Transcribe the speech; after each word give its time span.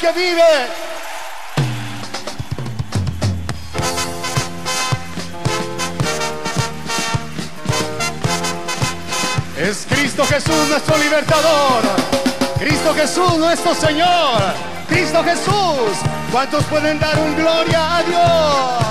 Que 0.00 0.12
vive. 0.12 0.42
Es 9.58 9.86
Cristo 9.88 10.24
Jesús 10.24 10.68
nuestro 10.68 10.96
libertador. 10.98 11.82
Cristo 12.60 12.94
Jesús 12.94 13.38
nuestro 13.38 13.74
Señor. 13.74 14.40
Cristo 14.88 15.24
Jesús. 15.24 15.98
¿Cuántos 16.30 16.62
pueden 16.64 17.00
dar 17.00 17.18
un 17.18 17.34
gloria 17.34 17.96
a 17.96 18.02
Dios? 18.04 18.88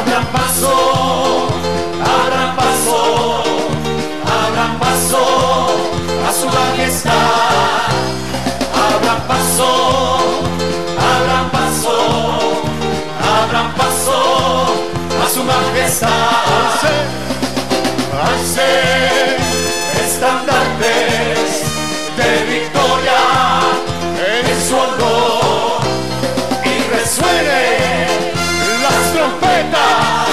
Abran 0.00 0.26
paso, 0.32 1.48
abran 2.00 2.56
paso, 2.56 3.44
abran 4.26 4.78
paso 4.80 5.68
a 6.28 6.32
su 6.32 6.46
majestad. 6.46 7.83
Paso, 9.34 9.72
abran 11.12 11.46
paso, 11.50 11.96
abran 13.36 13.68
paso 13.74 14.18
a 15.24 15.28
su 15.28 15.42
majestad 15.42 16.74
alce 18.30 19.36
estandartes 20.04 21.48
de 22.18 22.30
victoria 22.54 23.22
en 24.30 24.68
su 24.68 24.74
honor 24.76 25.82
y 26.64 26.74
resuenen 26.94 28.06
las 28.84 29.02
trompetas 29.14 30.28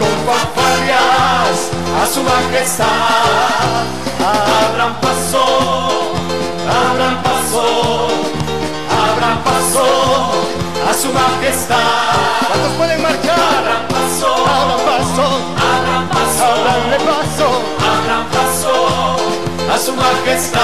con 0.00 0.14
fanfarrias 0.26 1.56
a 2.02 2.06
su 2.12 2.20
majestad. 2.22 3.84
Abran 4.18 5.00
paso, 5.00 6.15
abran 6.90 7.22
paso, 7.22 8.08
abran 9.04 9.38
paso 9.44 9.86
a 10.88 10.94
su 10.94 11.08
majestad. 11.12 12.46
¿Cuántos 12.48 12.72
pueden 12.78 13.02
marchar? 13.02 13.36
Abran 13.38 13.86
paso, 13.88 14.34
abran 14.46 14.80
paso 14.86 15.36
abranle 16.44 16.98
paso, 16.98 17.48
abran 17.92 18.24
paso 18.30 18.74
a 19.72 19.78
su 19.78 19.92
majestad, 19.94 20.60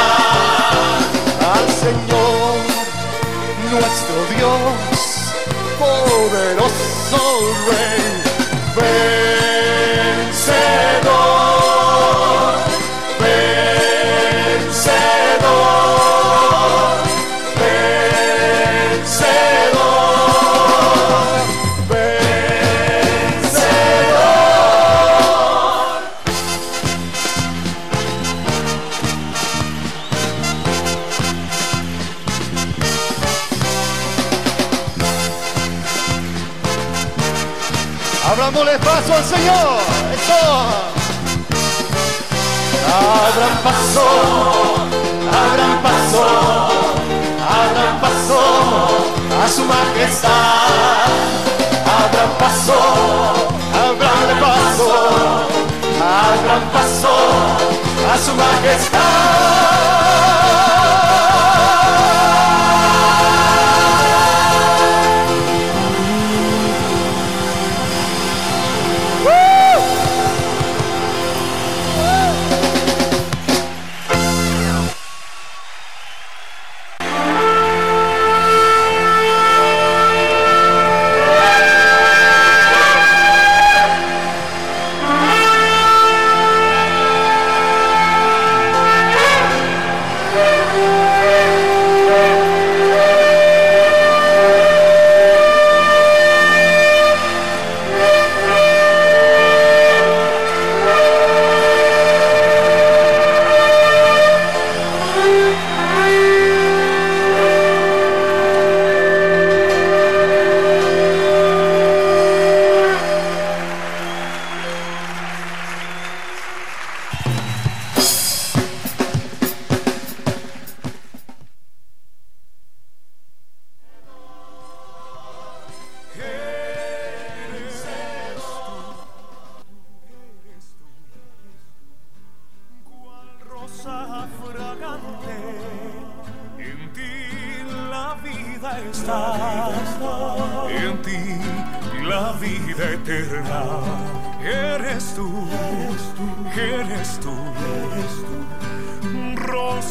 al 1.55 1.67
Señor 1.83 2.57
nuestro 3.73 4.19
Dios, 4.37 5.33
poderoso 5.79 7.23
Rey. 7.67 8.03
Abramosle 8.75 9.32
paso 39.13 39.17
al 39.17 39.25
Señor. 39.25 39.79
Eso. 40.15 40.43
Abran 42.95 43.57
paso, 43.65 44.07
abran 45.43 45.77
paso, 45.83 46.25
abran 47.61 47.95
paso 48.01 48.41
a 49.43 49.49
su 49.49 49.65
majestad. 49.65 50.31
Abran 51.99 52.31
paso, 52.39 52.79
abran 53.85 54.41
paso, 54.41 54.91
abran 56.01 56.65
paso 56.73 57.15
a 58.13 58.19
su 58.19 58.33
majestad. 58.35 59.73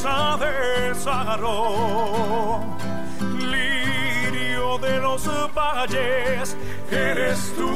promesa 0.01 0.37
del 0.37 0.95
Lirio 3.51 4.77
de 4.79 4.99
los 4.99 5.23
valles, 5.53 6.57
eres 6.89 7.53
tú. 7.55 7.69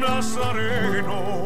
Nazareno. 0.00 1.39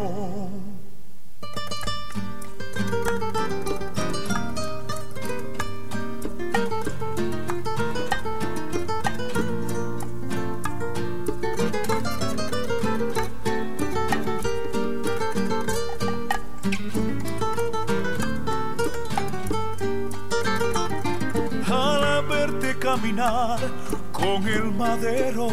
con 24.13 24.47
el 24.47 24.71
madero 24.73 25.49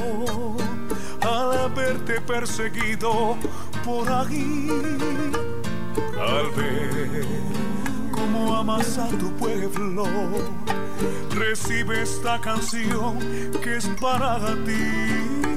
al 1.22 1.72
verte 1.74 2.20
perseguido 2.22 3.38
por 3.86 4.12
aquí. 4.12 4.68
Al 6.20 6.52
ver 6.52 7.26
cómo 8.12 8.56
amas 8.56 8.98
a 8.98 9.08
tu 9.10 9.32
pueblo, 9.38 10.06
recibe 11.32 12.02
esta 12.02 12.40
canción 12.40 13.20
que 13.64 13.78
es 13.78 13.88
para 14.00 14.38
ti. 14.66 15.51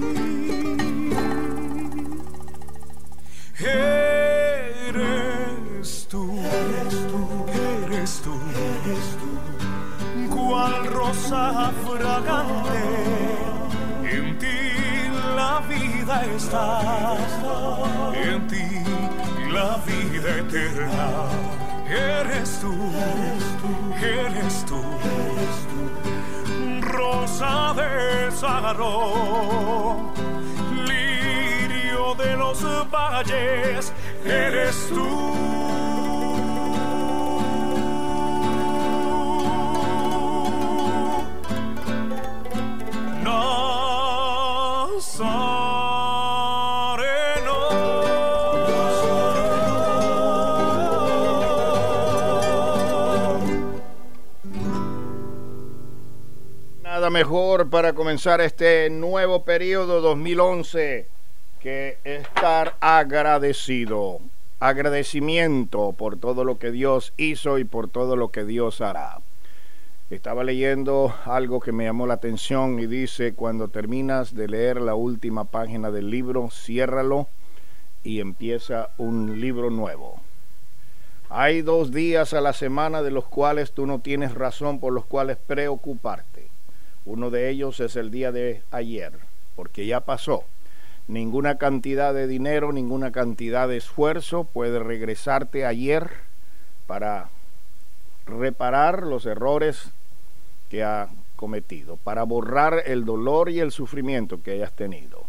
rosa 11.25 11.73
fragante. 11.87 12.83
En 14.17 14.39
ti 14.39 14.59
la 15.35 15.61
vida 15.69 16.25
está, 16.37 17.17
en 18.15 18.47
ti 18.47 18.69
la 19.51 19.79
vida 19.87 20.29
eterna. 20.39 21.29
Eres 21.89 22.61
tú, 22.61 22.75
eres 24.03 24.65
tú, 24.67 24.83
rosa 26.81 27.75
de 27.75 28.31
Sarón, 28.33 30.11
lirio 30.87 32.15
de 32.17 32.37
los 32.37 32.63
valles, 32.91 33.93
eres 34.25 34.89
tú. 34.89 35.44
Mejor 57.15 57.71
para 57.71 57.93
comenzar 57.93 58.41
este 58.41 58.91
nuevo 58.91 59.45
periodo 59.45 60.01
2011 60.01 61.07
que 61.61 61.97
estar 62.03 62.75
agradecido. 62.81 64.19
Agradecimiento 64.59 65.93
por 65.93 66.17
todo 66.19 66.43
lo 66.43 66.59
que 66.59 66.73
Dios 66.73 67.13
hizo 67.17 67.61
y 67.61 67.65
por 67.65 67.89
todo 67.89 68.17
lo 68.17 68.33
que 68.33 68.45
Dios 68.45 68.81
hará. 68.81 69.21
Estaba 70.11 70.43
leyendo 70.43 71.15
algo 71.25 71.61
que 71.61 71.71
me 71.71 71.85
llamó 71.85 72.09
la 72.09 72.15
atención 72.15 72.81
y 72.81 72.89
dice, 72.89 73.35
cuando 73.35 73.69
terminas 73.69 74.35
de 74.35 74.49
leer 74.49 74.81
la 74.81 74.97
última 74.97 75.45
página 75.45 75.93
del 75.93 76.11
libro, 76.11 76.49
ciérralo 76.51 77.29
y 78.03 78.19
empieza 78.19 78.91
un 78.99 79.41
libro 79.41 79.71
nuevo. 79.71 80.21
Hay 81.29 81.63
dos 81.63 81.93
días 81.93 82.35
a 82.35 82.41
la 82.41 82.53
semana 82.53 83.03
de 83.03 83.13
los 83.13 83.25
cuales 83.27 83.71
tú 83.71 83.87
no 83.87 84.01
tienes 84.01 84.35
razón 84.35 84.81
por 84.81 84.93
los 84.93 85.05
cuales 85.05 85.37
preocuparte. 85.37 86.34
Uno 87.07 87.31
de 87.31 87.51
ellos 87.51 87.81
es 87.81 87.97
el 87.97 88.11
día 88.11 88.33
de 88.33 88.63
ayer, 88.71 89.13
porque 89.57 89.87
ya 89.87 90.01
pasó. 90.01 90.45
Ninguna 91.07 91.59
cantidad 91.59 92.15
de 92.15 92.27
dinero, 92.27 92.73
ninguna 92.73 93.13
cantidad 93.13 93.69
de 93.69 93.77
esfuerzo 93.77 94.45
puede 94.45 94.79
regresarte 94.79 95.67
ayer 95.67 96.11
para 96.87 97.29
reparar 98.27 99.03
los 99.03 99.27
errores 99.27 99.91
que 100.71 100.83
ha 100.83 101.09
cometido, 101.37 101.99
para 101.99 102.23
borrar 102.23 102.83
el 102.87 103.05
dolor 103.05 103.51
y 103.51 103.61
el 103.61 103.71
sufrimiento 103.71 104.43
que 104.43 104.53
hayas 104.53 104.73
tenido. 104.73 105.25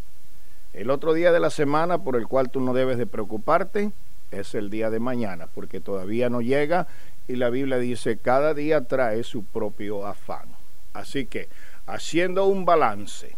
El 0.71 0.89
otro 0.89 1.13
día 1.13 1.33
de 1.33 1.41
la 1.41 1.49
semana 1.49 1.97
por 1.97 2.15
el 2.15 2.27
cual 2.27 2.49
tú 2.49 2.61
no 2.61 2.73
debes 2.73 2.97
de 2.97 3.05
preocuparte 3.05 3.91
es 4.31 4.55
el 4.55 4.69
día 4.69 4.89
de 4.89 4.99
mañana, 4.99 5.47
porque 5.53 5.81
todavía 5.81 6.29
no 6.29 6.41
llega 6.41 6.87
y 7.27 7.35
la 7.35 7.49
Biblia 7.49 7.79
dice, 7.79 8.17
cada 8.17 8.53
día 8.53 8.85
trae 8.85 9.23
su 9.23 9.43
propio 9.43 10.05
afán. 10.05 10.54
Así 10.95 11.25
que, 11.25 11.49
haciendo 11.87 12.45
un 12.45 12.63
balance 12.63 13.35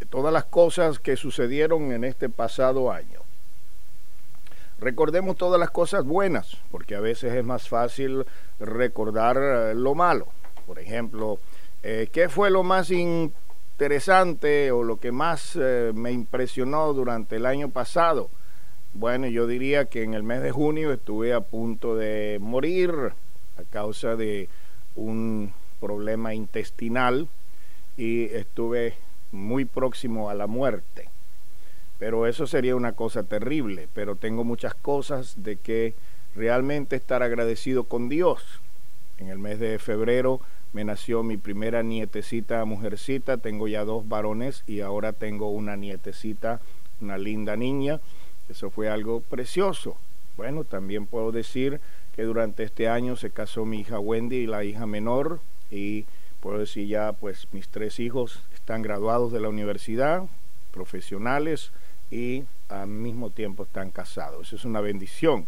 de 0.00 0.06
todas 0.06 0.32
las 0.32 0.46
cosas 0.46 0.98
que 0.98 1.16
sucedieron 1.16 1.92
en 1.92 2.02
este 2.02 2.30
pasado 2.30 2.90
año, 2.90 3.20
recordemos 4.78 5.36
todas 5.36 5.60
las 5.60 5.70
cosas 5.70 6.04
buenas, 6.04 6.56
porque 6.70 6.96
a 6.96 7.00
veces 7.00 7.34
es 7.34 7.44
más 7.44 7.68
fácil 7.68 8.24
recordar 8.58 9.36
eh, 9.36 9.74
lo 9.74 9.94
malo. 9.94 10.28
Por 10.66 10.78
ejemplo, 10.78 11.38
eh, 11.82 12.08
¿qué 12.10 12.30
fue 12.30 12.50
lo 12.50 12.62
más 12.62 12.90
interesante 12.90 14.70
o 14.70 14.82
lo 14.82 14.98
que 14.98 15.12
más 15.12 15.58
eh, 15.60 15.92
me 15.94 16.10
impresionó 16.10 16.94
durante 16.94 17.36
el 17.36 17.44
año 17.44 17.68
pasado? 17.68 18.30
Bueno, 18.94 19.26
yo 19.26 19.46
diría 19.46 19.84
que 19.84 20.04
en 20.04 20.14
el 20.14 20.22
mes 20.22 20.40
de 20.40 20.52
junio 20.52 20.90
estuve 20.90 21.34
a 21.34 21.42
punto 21.42 21.96
de 21.96 22.38
morir 22.40 23.12
a 23.58 23.62
causa 23.70 24.16
de 24.16 24.48
un 24.94 25.52
problema 25.80 26.34
intestinal 26.34 27.28
y 27.96 28.24
estuve 28.24 28.94
muy 29.32 29.64
próximo 29.64 30.30
a 30.30 30.34
la 30.34 30.46
muerte. 30.46 31.08
Pero 31.98 32.26
eso 32.26 32.46
sería 32.46 32.76
una 32.76 32.92
cosa 32.92 33.22
terrible, 33.22 33.88
pero 33.94 34.16
tengo 34.16 34.44
muchas 34.44 34.74
cosas 34.74 35.42
de 35.42 35.56
que 35.56 35.94
realmente 36.34 36.96
estar 36.96 37.22
agradecido 37.22 37.84
con 37.84 38.08
Dios. 38.08 38.42
En 39.18 39.28
el 39.28 39.38
mes 39.38 39.58
de 39.58 39.78
febrero 39.78 40.40
me 40.72 40.84
nació 40.84 41.22
mi 41.22 41.38
primera 41.38 41.82
nietecita 41.82 42.62
mujercita, 42.66 43.38
tengo 43.38 43.66
ya 43.66 43.84
dos 43.84 44.06
varones 44.06 44.62
y 44.66 44.80
ahora 44.80 45.14
tengo 45.14 45.48
una 45.48 45.74
nietecita, 45.76 46.60
una 47.00 47.16
linda 47.16 47.56
niña. 47.56 48.00
Eso 48.50 48.70
fue 48.70 48.90
algo 48.90 49.20
precioso. 49.22 49.96
Bueno, 50.36 50.64
también 50.64 51.06
puedo 51.06 51.32
decir 51.32 51.80
que 52.14 52.24
durante 52.24 52.62
este 52.62 52.88
año 52.88 53.16
se 53.16 53.30
casó 53.30 53.64
mi 53.64 53.80
hija 53.80 53.98
Wendy 53.98 54.36
y 54.36 54.46
la 54.46 54.64
hija 54.64 54.84
menor, 54.86 55.40
y 55.70 56.04
puedo 56.40 56.58
decir 56.58 56.86
ya, 56.86 57.12
pues 57.12 57.48
mis 57.52 57.68
tres 57.68 57.98
hijos 58.00 58.42
están 58.54 58.82
graduados 58.82 59.32
de 59.32 59.40
la 59.40 59.48
universidad, 59.48 60.24
profesionales 60.72 61.72
y 62.10 62.44
al 62.68 62.88
mismo 62.88 63.30
tiempo 63.30 63.64
están 63.64 63.90
casados. 63.90 64.48
Eso 64.48 64.56
es 64.56 64.64
una 64.64 64.80
bendición. 64.80 65.46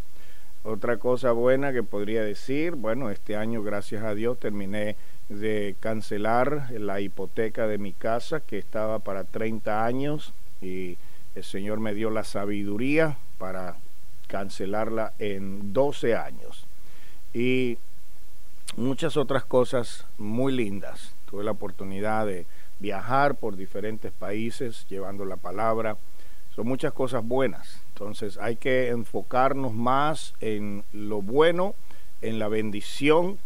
Otra 0.64 0.96
cosa 0.98 1.32
buena 1.32 1.72
que 1.72 1.82
podría 1.82 2.22
decir, 2.22 2.74
bueno, 2.74 3.10
este 3.10 3.36
año 3.36 3.62
gracias 3.62 4.02
a 4.02 4.14
Dios 4.14 4.38
terminé 4.38 4.96
de 5.28 5.76
cancelar 5.80 6.68
la 6.72 7.00
hipoteca 7.00 7.66
de 7.66 7.78
mi 7.78 7.92
casa 7.92 8.40
que 8.40 8.58
estaba 8.58 8.98
para 8.98 9.24
30 9.24 9.84
años 9.84 10.32
y 10.60 10.98
el 11.34 11.44
Señor 11.44 11.78
me 11.78 11.94
dio 11.94 12.10
la 12.10 12.24
sabiduría 12.24 13.18
para 13.38 13.76
cancelarla 14.26 15.12
en 15.18 15.72
12 15.72 16.16
años. 16.16 16.66
Y 17.32 17.78
muchas 18.78 19.16
otras 19.16 19.44
cosas 19.44 20.06
muy 20.16 20.52
lindas. 20.52 21.12
Tuve 21.28 21.44
la 21.44 21.50
oportunidad 21.50 22.26
de 22.26 22.46
viajar 22.78 23.34
por 23.34 23.56
diferentes 23.56 24.12
países 24.12 24.86
llevando 24.88 25.24
la 25.24 25.36
palabra. 25.36 25.96
Son 26.54 26.66
muchas 26.66 26.92
cosas 26.92 27.26
buenas. 27.26 27.82
Entonces 27.88 28.38
hay 28.38 28.56
que 28.56 28.88
enfocarnos 28.88 29.74
más 29.74 30.34
en 30.40 30.84
lo 30.92 31.20
bueno, 31.20 31.74
en 32.22 32.38
la 32.38 32.48
bendición, 32.48 33.38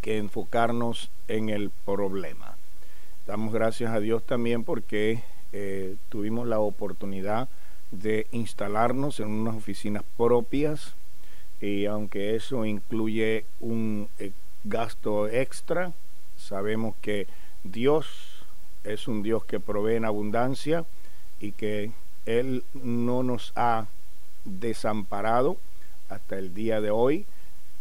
que 0.00 0.16
enfocarnos 0.16 1.10
en 1.28 1.50
el 1.50 1.70
problema. 1.84 2.56
Damos 3.26 3.52
gracias 3.52 3.92
a 3.92 4.00
Dios 4.00 4.24
también 4.24 4.64
porque 4.64 5.22
eh, 5.52 5.96
tuvimos 6.08 6.46
la 6.46 6.60
oportunidad 6.60 7.48
de 7.90 8.26
instalarnos 8.32 9.20
en 9.20 9.28
unas 9.28 9.54
oficinas 9.54 10.02
propias 10.16 10.94
y 11.64 11.86
aunque 11.86 12.36
eso 12.36 12.66
incluye 12.66 13.46
un 13.58 14.10
eh, 14.18 14.32
gasto 14.64 15.28
extra, 15.28 15.94
sabemos 16.36 16.94
que 17.00 17.26
Dios 17.62 18.44
es 18.84 19.08
un 19.08 19.22
Dios 19.22 19.46
que 19.46 19.60
provee 19.60 19.94
en 19.94 20.04
abundancia 20.04 20.84
y 21.40 21.52
que 21.52 21.90
Él 22.26 22.64
no 22.74 23.22
nos 23.22 23.52
ha 23.56 23.86
desamparado 24.44 25.56
hasta 26.10 26.38
el 26.38 26.52
día 26.52 26.82
de 26.82 26.90
hoy 26.90 27.24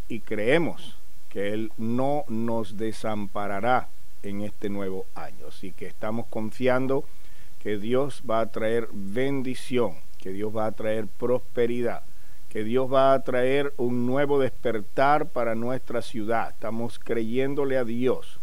y 0.08 0.22
creemos 0.22 0.96
que 1.28 1.52
Él 1.52 1.74
no 1.78 2.24
nos 2.30 2.78
desamparará 2.78 3.90
en 4.22 4.44
este 4.44 4.70
nuevo 4.70 5.06
año. 5.13 5.48
Así 5.50 5.74
que 5.74 5.88
estamos 5.88 6.28
confiando 6.28 7.04
que 7.60 7.78
Dios 7.78 8.24
va 8.30 8.40
a 8.40 8.50
traer 8.50 8.88
bendición, 8.94 9.96
que 10.20 10.30
Dios 10.30 10.56
va 10.56 10.68
a 10.68 10.72
traer 10.72 11.08
prosperidad 11.08 12.04
que 12.54 12.64
Dios 12.64 12.88
va 12.94 13.16
a 13.16 13.24
traer 13.24 13.74
un 13.78 14.06
nuevo 14.06 14.40
despertar 14.40 15.26
para 15.26 15.56
nuestra 15.56 16.04
ciudad. 16.04 16.52
Estamos 16.52 17.00
creyéndole 17.00 17.78
a 17.78 17.84
Dios 17.84 18.40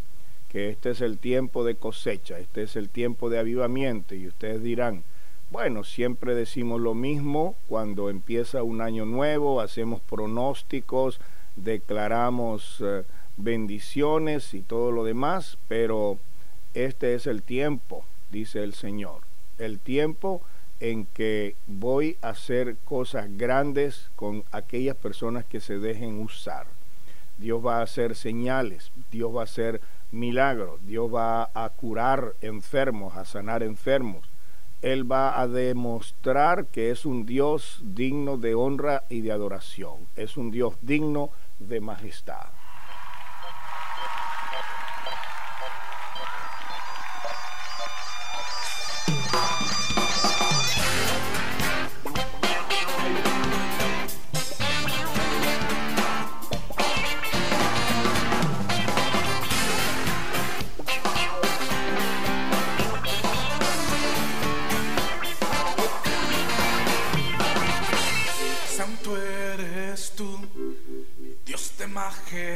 que 0.48 0.70
este 0.70 0.90
es 0.90 1.00
el 1.00 1.18
tiempo 1.18 1.62
de 1.62 1.76
cosecha, 1.76 2.40
este 2.40 2.64
es 2.64 2.74
el 2.74 2.88
tiempo 2.88 3.30
de 3.30 3.38
avivamiento 3.38 4.16
y 4.16 4.26
ustedes 4.26 4.64
dirán, 4.64 5.04
bueno, 5.52 5.84
siempre 5.84 6.34
decimos 6.34 6.80
lo 6.80 6.92
mismo 6.92 7.54
cuando 7.68 8.10
empieza 8.10 8.64
un 8.64 8.80
año 8.80 9.06
nuevo, 9.06 9.60
hacemos 9.60 10.00
pronósticos, 10.00 11.20
declaramos 11.54 12.78
eh, 12.80 13.04
bendiciones 13.36 14.54
y 14.54 14.62
todo 14.62 14.90
lo 14.90 15.04
demás, 15.04 15.56
pero 15.68 16.18
este 16.74 17.14
es 17.14 17.28
el 17.28 17.44
tiempo, 17.44 18.04
dice 18.32 18.64
el 18.64 18.74
Señor, 18.74 19.20
el 19.58 19.78
tiempo 19.78 20.42
en 20.80 21.06
que 21.06 21.56
voy 21.66 22.16
a 22.22 22.30
hacer 22.30 22.76
cosas 22.84 23.26
grandes 23.36 24.10
con 24.16 24.44
aquellas 24.50 24.96
personas 24.96 25.44
que 25.44 25.60
se 25.60 25.78
dejen 25.78 26.20
usar. 26.20 26.66
Dios 27.38 27.64
va 27.64 27.78
a 27.78 27.82
hacer 27.82 28.16
señales, 28.16 28.90
Dios 29.10 29.34
va 29.34 29.42
a 29.42 29.44
hacer 29.44 29.80
milagros, 30.10 30.80
Dios 30.86 31.14
va 31.14 31.50
a 31.54 31.68
curar 31.70 32.34
enfermos, 32.40 33.16
a 33.16 33.24
sanar 33.24 33.62
enfermos. 33.62 34.28
Él 34.82 35.10
va 35.10 35.40
a 35.40 35.46
demostrar 35.46 36.66
que 36.66 36.90
es 36.90 37.04
un 37.04 37.26
Dios 37.26 37.80
digno 37.82 38.38
de 38.38 38.54
honra 38.54 39.04
y 39.10 39.20
de 39.20 39.32
adoración, 39.32 40.06
es 40.16 40.36
un 40.36 40.50
Dios 40.50 40.74
digno 40.80 41.30
de 41.58 41.80
majestad. 41.80 42.59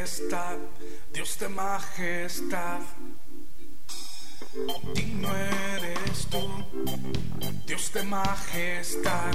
Dios 0.05 1.39
de 1.39 1.49
majestad. 1.49 2.81
Digno 4.95 5.35
eres 5.35 6.27
tú, 6.31 6.43
Dios 7.65 7.91
de 7.95 8.03
majestad, 8.03 9.33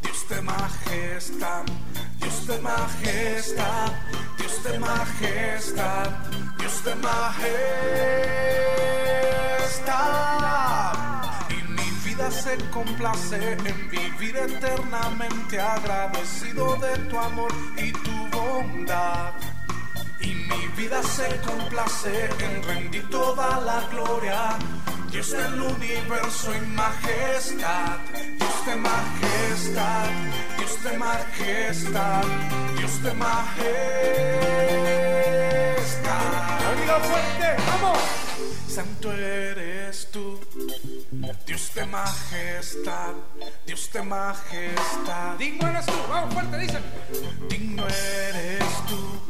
Dios 0.00 0.28
de 0.28 0.40
majestad, 0.42 1.64
Dios 2.20 2.46
de 2.46 2.58
majestad, 2.60 3.92
Dios 4.38 4.62
de 4.62 4.78
majestad, 4.78 6.10
Dios 6.56 6.84
de 6.84 6.94
majestad. 6.94 7.32
Y 11.50 11.62
mi 11.68 11.90
vida 12.04 12.30
se 12.30 12.56
complace 12.70 13.54
en 13.54 13.90
vivir 13.90 14.36
eternamente 14.36 15.58
agradecido 15.58 16.76
de 16.76 16.96
tu 17.10 17.18
amor 17.18 17.52
y 17.76 17.90
tu 17.90 18.28
bondad. 18.30 19.41
Vida 20.82 21.00
se 21.04 21.28
complace 21.42 22.28
en 22.40 22.60
rendir 22.64 23.08
toda 23.08 23.60
la 23.60 23.86
gloria. 23.92 24.58
Dios 25.12 25.30
del 25.30 25.62
universo 25.62 26.50
y 26.56 26.60
majestad, 26.74 27.98
Dios 28.40 28.66
de 28.66 28.76
majestad, 28.88 30.10
Dios 30.58 30.82
de 30.82 30.98
majestad, 30.98 32.24
Dios 32.76 33.00
de 33.00 33.14
majestad. 33.14 33.62
Fuerte, 37.10 37.48
vamos. 37.68 37.98
Santo 38.66 39.12
eres 39.12 39.71
Dios 41.52 41.74
de 41.74 41.84
majestad, 41.84 43.12
Dios 43.66 43.90
de 43.92 44.02
majestad. 44.02 45.36
Digno 45.38 45.68
eres 45.68 45.84
tú, 45.84 45.92
vamos 46.08 46.32
fuerte, 46.32 46.56
dicen. 46.56 46.82
Digno 47.50 47.86
eres 47.86 48.64
tú, 48.88 49.20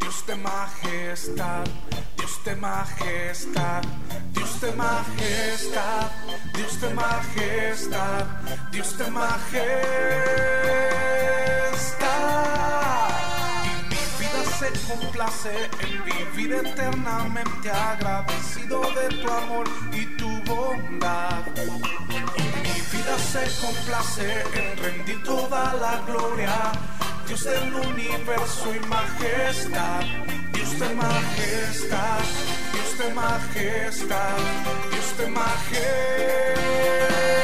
Dios 0.00 0.26
de 0.26 0.34
majestad, 0.34 1.64
Dios 2.16 2.44
de 2.44 2.56
majestad, 2.56 3.82
Dios 4.32 4.60
de 4.60 4.72
majestad, 4.72 6.10
Dios 6.52 6.80
de 6.80 6.94
majestad, 6.94 8.26
Dios 8.72 8.98
de 8.98 9.10
majestad. 9.12 9.60
Y 13.62 13.68
mi 13.88 14.02
vida 14.18 14.42
se 14.58 14.72
complace 14.92 15.70
en 15.78 16.04
vivir 16.04 16.54
eternamente 16.54 17.70
agradecido 17.70 18.80
de 18.80 19.08
tu 19.22 19.30
amor 19.30 19.68
y 19.92 20.06
tu 20.16 20.39
bondad. 20.60 21.44
Y 21.56 22.48
mi 22.64 22.76
vida 22.92 23.16
se 23.32 23.44
complace 23.64 24.28
en 24.58 24.68
rendir 24.76 25.18
toda 25.24 25.74
la 25.74 25.94
gloria. 26.06 26.72
Dios 27.26 27.44
del 27.44 27.74
universo 27.74 28.74
y 28.74 28.80
majestad, 28.86 30.02
Dios 30.52 30.78
de 30.80 30.94
majestad, 30.94 32.20
Dios 32.72 32.98
de 32.98 33.14
majestad, 33.14 34.38
Dios 34.90 35.18
de 35.18 35.26
majestad. 35.28 37.39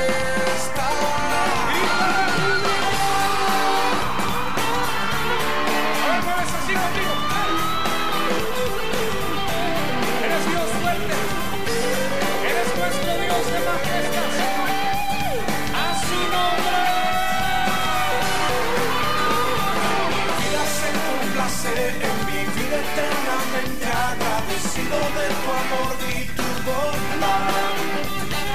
Eternamente 22.82 23.86
agradecido 23.86 24.98
de 25.16 25.26
tu 25.40 25.48
amor 25.62 25.96
y 26.12 26.18
tu 26.36 26.48
bondad. 26.66 27.74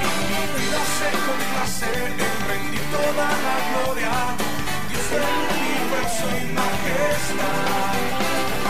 Y 0.06 0.14
mi 0.30 0.42
vida 0.54 0.82
se 0.98 1.10
complace 1.26 1.90
en 2.06 2.36
rendir 2.48 2.84
toda 2.96 3.28
la 3.46 3.56
gloria, 3.68 4.14
Dios 4.88 5.06
del 5.12 5.26
universo 5.56 6.26
y 6.38 6.44
majestad. 6.58 7.94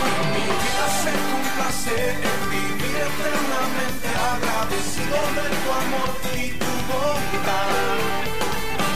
Y 0.07 0.31
mi 0.33 0.45
vida 0.63 0.87
se 1.03 1.13
complace 1.29 1.95
en 2.11 2.39
vivir 2.53 2.95
eternamente 3.09 4.09
agradecido 4.33 5.19
de 5.37 5.47
tu 5.61 5.69
amor 5.83 6.11
y 6.33 6.45
tu 6.61 6.73
bondad. 6.89 7.71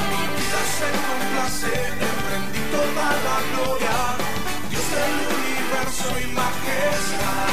Mi 0.10 0.24
vida 0.38 0.62
se 0.78 0.90
complace 1.08 1.72
en 1.90 2.14
rendir 2.30 2.66
toda 2.76 3.08
la 3.26 3.38
gloria, 3.52 3.96
su 6.08 6.28
majestad. 6.34 7.47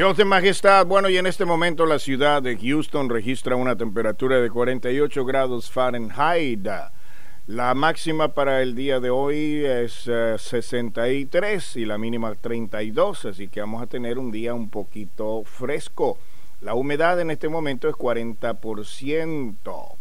Dios 0.00 0.16
de 0.16 0.24
majestad, 0.24 0.86
bueno, 0.86 1.10
y 1.10 1.18
en 1.18 1.26
este 1.26 1.44
momento 1.44 1.84
la 1.84 1.98
ciudad 1.98 2.42
de 2.42 2.56
Houston 2.56 3.10
registra 3.10 3.54
una 3.54 3.76
temperatura 3.76 4.40
de 4.40 4.48
48 4.48 5.26
grados 5.26 5.70
Fahrenheit. 5.70 6.66
La 7.46 7.74
máxima 7.74 8.28
para 8.28 8.62
el 8.62 8.74
día 8.74 8.98
de 8.98 9.10
hoy 9.10 9.62
es 9.62 10.04
eh, 10.06 10.36
63 10.38 11.76
y 11.76 11.84
la 11.84 11.98
mínima 11.98 12.34
32, 12.34 13.26
así 13.26 13.48
que 13.48 13.60
vamos 13.60 13.82
a 13.82 13.88
tener 13.88 14.18
un 14.18 14.30
día 14.30 14.54
un 14.54 14.70
poquito 14.70 15.42
fresco. 15.44 16.16
La 16.62 16.72
humedad 16.72 17.20
en 17.20 17.30
este 17.30 17.50
momento 17.50 17.86
es 17.86 17.94
40% 17.94 19.98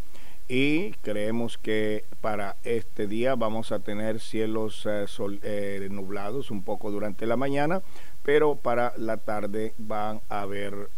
y 0.50 0.94
creemos 1.04 1.60
que 1.60 2.06
para 2.22 2.56
este 2.64 3.06
día 3.06 3.36
vamos 3.36 3.72
a 3.72 3.80
tener 3.80 4.20
cielos 4.20 4.84
eh, 4.88 5.06
eh, 5.44 5.88
nublados 5.92 6.50
un 6.50 6.64
poco 6.64 6.90
durante 6.90 7.28
la 7.28 7.38
mañana, 7.38 7.84
pero 8.24 8.56
para 8.56 8.94
la 8.98 9.18
tarde 9.18 9.74
van 9.78 10.22
a 10.30 10.42
haber, 10.42 10.90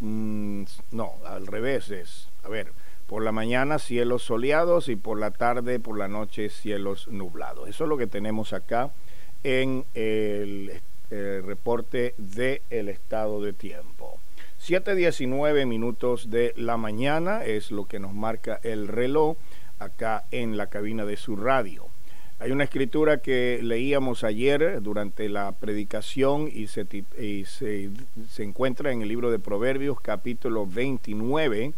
mm, 0.00 0.62
no, 0.92 1.14
al 1.26 1.46
revés 1.46 1.90
es, 1.90 2.28
a 2.44 2.48
ver, 2.48 2.72
por 3.08 3.24
la 3.24 3.32
mañana 3.32 3.78
cielos 3.78 4.22
soleados 4.22 4.88
y 4.88 4.96
por 4.96 5.18
la 5.18 5.30
tarde, 5.30 5.80
por 5.80 5.96
la 5.96 6.08
noche 6.08 6.50
cielos 6.50 7.08
nublados. 7.08 7.68
Eso 7.68 7.84
es 7.84 7.88
lo 7.88 7.96
que 7.96 8.06
tenemos 8.06 8.52
acá 8.52 8.90
en 9.42 9.84
el, 9.94 10.80
reporte 11.10 12.14
del 12.18 12.90
estado 12.90 13.40
de 13.40 13.54
tiempo. 13.54 14.18
7.19 14.60 15.64
minutos 15.64 16.28
de 16.28 16.52
la 16.54 16.76
mañana 16.76 17.44
es 17.44 17.70
lo 17.70 17.86
que 17.86 17.98
nos 17.98 18.12
marca 18.12 18.60
el 18.62 18.88
reloj 18.88 19.38
acá 19.78 20.24
en 20.30 20.58
la 20.58 20.66
cabina 20.66 21.06
de 21.06 21.16
su 21.16 21.36
radio. 21.36 21.86
Hay 22.40 22.52
una 22.52 22.62
escritura 22.62 23.18
que 23.18 23.58
leíamos 23.64 24.22
ayer 24.22 24.80
durante 24.80 25.28
la 25.28 25.50
predicación 25.50 26.48
y 26.52 26.68
se, 26.68 26.86
se 26.86 28.42
encuentra 28.44 28.92
en 28.92 29.02
el 29.02 29.08
libro 29.08 29.32
de 29.32 29.40
Proverbios 29.40 30.00
capítulo 30.00 30.64
29, 30.64 31.72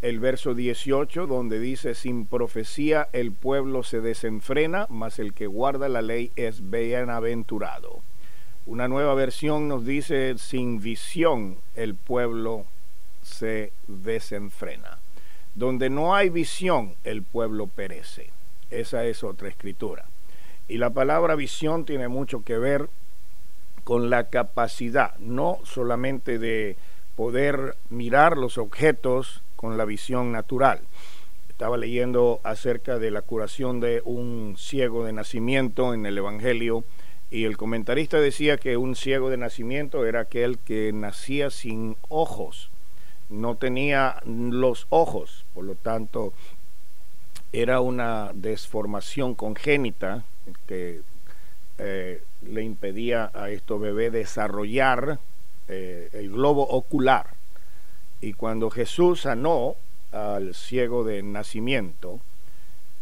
el 0.00 0.20
verso 0.20 0.54
18, 0.54 1.26
donde 1.26 1.58
dice, 1.58 1.96
sin 1.96 2.26
profecía 2.26 3.08
el 3.12 3.32
pueblo 3.32 3.82
se 3.82 4.00
desenfrena, 4.00 4.86
mas 4.90 5.18
el 5.18 5.34
que 5.34 5.48
guarda 5.48 5.88
la 5.88 6.02
ley 6.02 6.30
es 6.36 6.70
bienaventurado. 6.70 8.00
Una 8.66 8.86
nueva 8.86 9.14
versión 9.14 9.66
nos 9.66 9.84
dice, 9.84 10.38
sin 10.38 10.80
visión 10.80 11.56
el 11.74 11.96
pueblo 11.96 12.64
se 13.22 13.72
desenfrena. 13.88 15.00
Donde 15.56 15.90
no 15.90 16.14
hay 16.14 16.30
visión, 16.30 16.94
el 17.02 17.24
pueblo 17.24 17.66
perece. 17.66 18.30
Esa 18.70 19.04
es 19.04 19.22
otra 19.24 19.48
escritura. 19.48 20.06
Y 20.68 20.78
la 20.78 20.90
palabra 20.90 21.34
visión 21.34 21.84
tiene 21.84 22.08
mucho 22.08 22.42
que 22.42 22.58
ver 22.58 22.88
con 23.84 24.08
la 24.08 24.30
capacidad 24.30 25.16
no 25.18 25.58
solamente 25.64 26.38
de 26.38 26.76
poder 27.16 27.76
mirar 27.90 28.38
los 28.38 28.58
objetos 28.58 29.42
con 29.56 29.76
la 29.76 29.84
visión 29.84 30.32
natural. 30.32 30.80
Estaba 31.48 31.76
leyendo 31.76 32.40
acerca 32.42 32.98
de 32.98 33.10
la 33.10 33.22
curación 33.22 33.78
de 33.78 34.02
un 34.04 34.56
ciego 34.58 35.04
de 35.04 35.12
nacimiento 35.12 35.94
en 35.94 36.06
el 36.06 36.18
Evangelio 36.18 36.84
y 37.30 37.44
el 37.44 37.56
comentarista 37.56 38.18
decía 38.18 38.56
que 38.56 38.76
un 38.76 38.96
ciego 38.96 39.30
de 39.30 39.36
nacimiento 39.36 40.06
era 40.06 40.20
aquel 40.20 40.58
que 40.58 40.92
nacía 40.92 41.50
sin 41.50 41.96
ojos, 42.08 42.70
no 43.28 43.56
tenía 43.56 44.16
los 44.24 44.86
ojos, 44.90 45.44
por 45.54 45.64
lo 45.64 45.74
tanto 45.74 46.32
era 47.54 47.80
una 47.80 48.32
desformación 48.34 49.36
congénita 49.36 50.24
que 50.66 51.02
eh, 51.78 52.20
le 52.42 52.62
impedía 52.64 53.30
a 53.32 53.50
estos 53.50 53.80
bebés 53.80 54.12
desarrollar 54.12 55.20
eh, 55.68 56.08
el 56.14 56.32
globo 56.32 56.66
ocular. 56.66 57.28
Y 58.20 58.32
cuando 58.32 58.70
Jesús 58.70 59.20
sanó 59.20 59.76
al 60.10 60.56
ciego 60.56 61.04
de 61.04 61.22
nacimiento, 61.22 62.18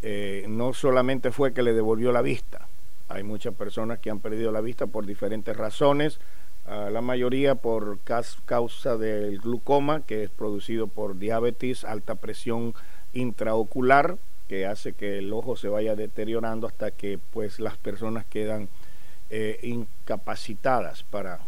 eh, 0.03 0.45
no 0.47 0.73
solamente 0.73 1.31
fue 1.31 1.53
que 1.53 1.63
le 1.63 1.73
devolvió 1.73 2.11
la 2.11 2.21
vista, 2.21 2.67
hay 3.09 3.23
muchas 3.23 3.55
personas 3.55 3.97
que 3.97 4.11
han 4.11 4.19
perdido 4.19 4.51
la 4.51 4.61
vista 4.61 4.85
por 4.85 5.07
diferentes 5.07 5.57
razones, 5.57 6.19
la 6.65 7.01
mayoría 7.01 7.55
por 7.55 7.99
causa 8.45 8.95
del 8.97 9.39
glucoma, 9.39 10.01
que 10.01 10.23
es 10.23 10.29
producido 10.29 10.87
por 10.87 11.19
diabetes, 11.19 11.83
alta 11.83 12.15
presión 12.15 12.73
intraocular, 13.11 14.17
que 14.53 14.67
hace 14.67 14.93
que 14.93 15.17
el 15.17 15.33
ojo 15.33 15.55
se 15.55 15.67
vaya 15.67 15.95
deteriorando 15.95 16.67
hasta 16.67 16.91
que 16.91 17.17
pues 17.31 17.59
las 17.59 17.75
personas 17.75 18.23
quedan 18.23 18.69
eh, 19.31 19.59
incapacitadas 19.63 21.01
para 21.01 21.39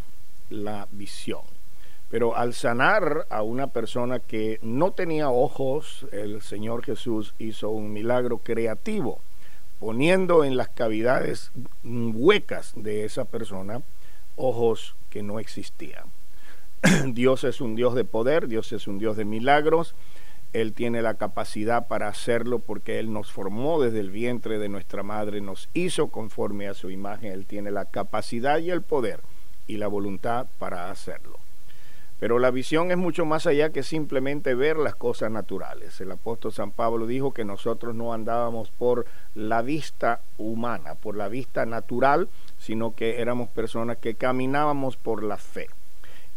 la 0.49 0.87
visión. 0.89 1.43
Pero 2.09 2.35
al 2.35 2.55
sanar 2.55 3.27
a 3.29 3.43
una 3.43 3.67
persona 3.67 4.17
que 4.17 4.57
no 4.63 4.91
tenía 4.93 5.29
ojos, 5.29 6.07
el 6.11 6.41
Señor 6.41 6.83
Jesús 6.83 7.35
hizo 7.37 7.69
un 7.69 7.93
milagro 7.93 8.39
creativo, 8.39 9.21
poniendo 9.79 10.43
en 10.43 10.57
las 10.57 10.69
cavidades 10.69 11.51
huecas 11.83 12.73
de 12.75 13.05
esa 13.05 13.25
persona 13.25 13.83
ojos 14.35 14.95
que 15.11 15.21
no 15.21 15.39
existían. 15.39 16.05
Dios 17.13 17.43
es 17.43 17.61
un 17.61 17.75
Dios 17.75 17.93
de 17.93 18.03
poder, 18.03 18.47
Dios 18.47 18.73
es 18.73 18.87
un 18.87 18.97
Dios 18.97 19.15
de 19.15 19.25
milagros, 19.25 19.93
Él 20.61 20.71
tiene 20.71 21.01
la 21.01 21.15
capacidad 21.15 21.87
para 21.87 22.07
hacerlo 22.07 22.59
porque 22.59 22.97
Él 22.99 23.11
nos 23.11 23.29
formó 23.29 23.81
desde 23.81 23.99
el 23.99 24.09
vientre 24.09 24.57
de 24.57 24.69
nuestra 24.69 25.03
madre, 25.03 25.41
nos 25.41 25.67
hizo 25.73 26.07
conforme 26.07 26.69
a 26.69 26.73
su 26.73 26.89
imagen, 26.89 27.33
Él 27.33 27.45
tiene 27.45 27.71
la 27.71 27.83
capacidad 27.83 28.59
y 28.59 28.71
el 28.71 28.81
poder 28.81 29.19
y 29.67 29.75
la 29.75 29.87
voluntad 29.87 30.47
para 30.57 30.89
hacerlo. 30.91 31.39
Pero 32.21 32.39
la 32.39 32.51
visión 32.51 32.89
es 32.91 32.97
mucho 32.97 33.25
más 33.25 33.45
allá 33.45 33.71
que 33.71 33.83
simplemente 33.83 34.55
ver 34.55 34.77
las 34.77 34.95
cosas 34.95 35.29
naturales. 35.29 35.99
El 35.99 36.13
apóstol 36.13 36.53
San 36.53 36.71
Pablo 36.71 37.05
dijo 37.05 37.33
que 37.33 37.43
nosotros 37.43 37.93
no 37.93 38.13
andábamos 38.13 38.71
por 38.71 39.05
la 39.33 39.61
vista 39.61 40.21
humana, 40.37 40.95
por 40.95 41.17
la 41.17 41.27
vista 41.27 41.65
natural, 41.65 42.29
sino 42.57 42.95
que 42.95 43.19
éramos 43.19 43.49
personas 43.49 43.97
que 43.97 44.15
caminábamos 44.15 44.95
por 44.95 45.21
la 45.21 45.35
fe. 45.35 45.67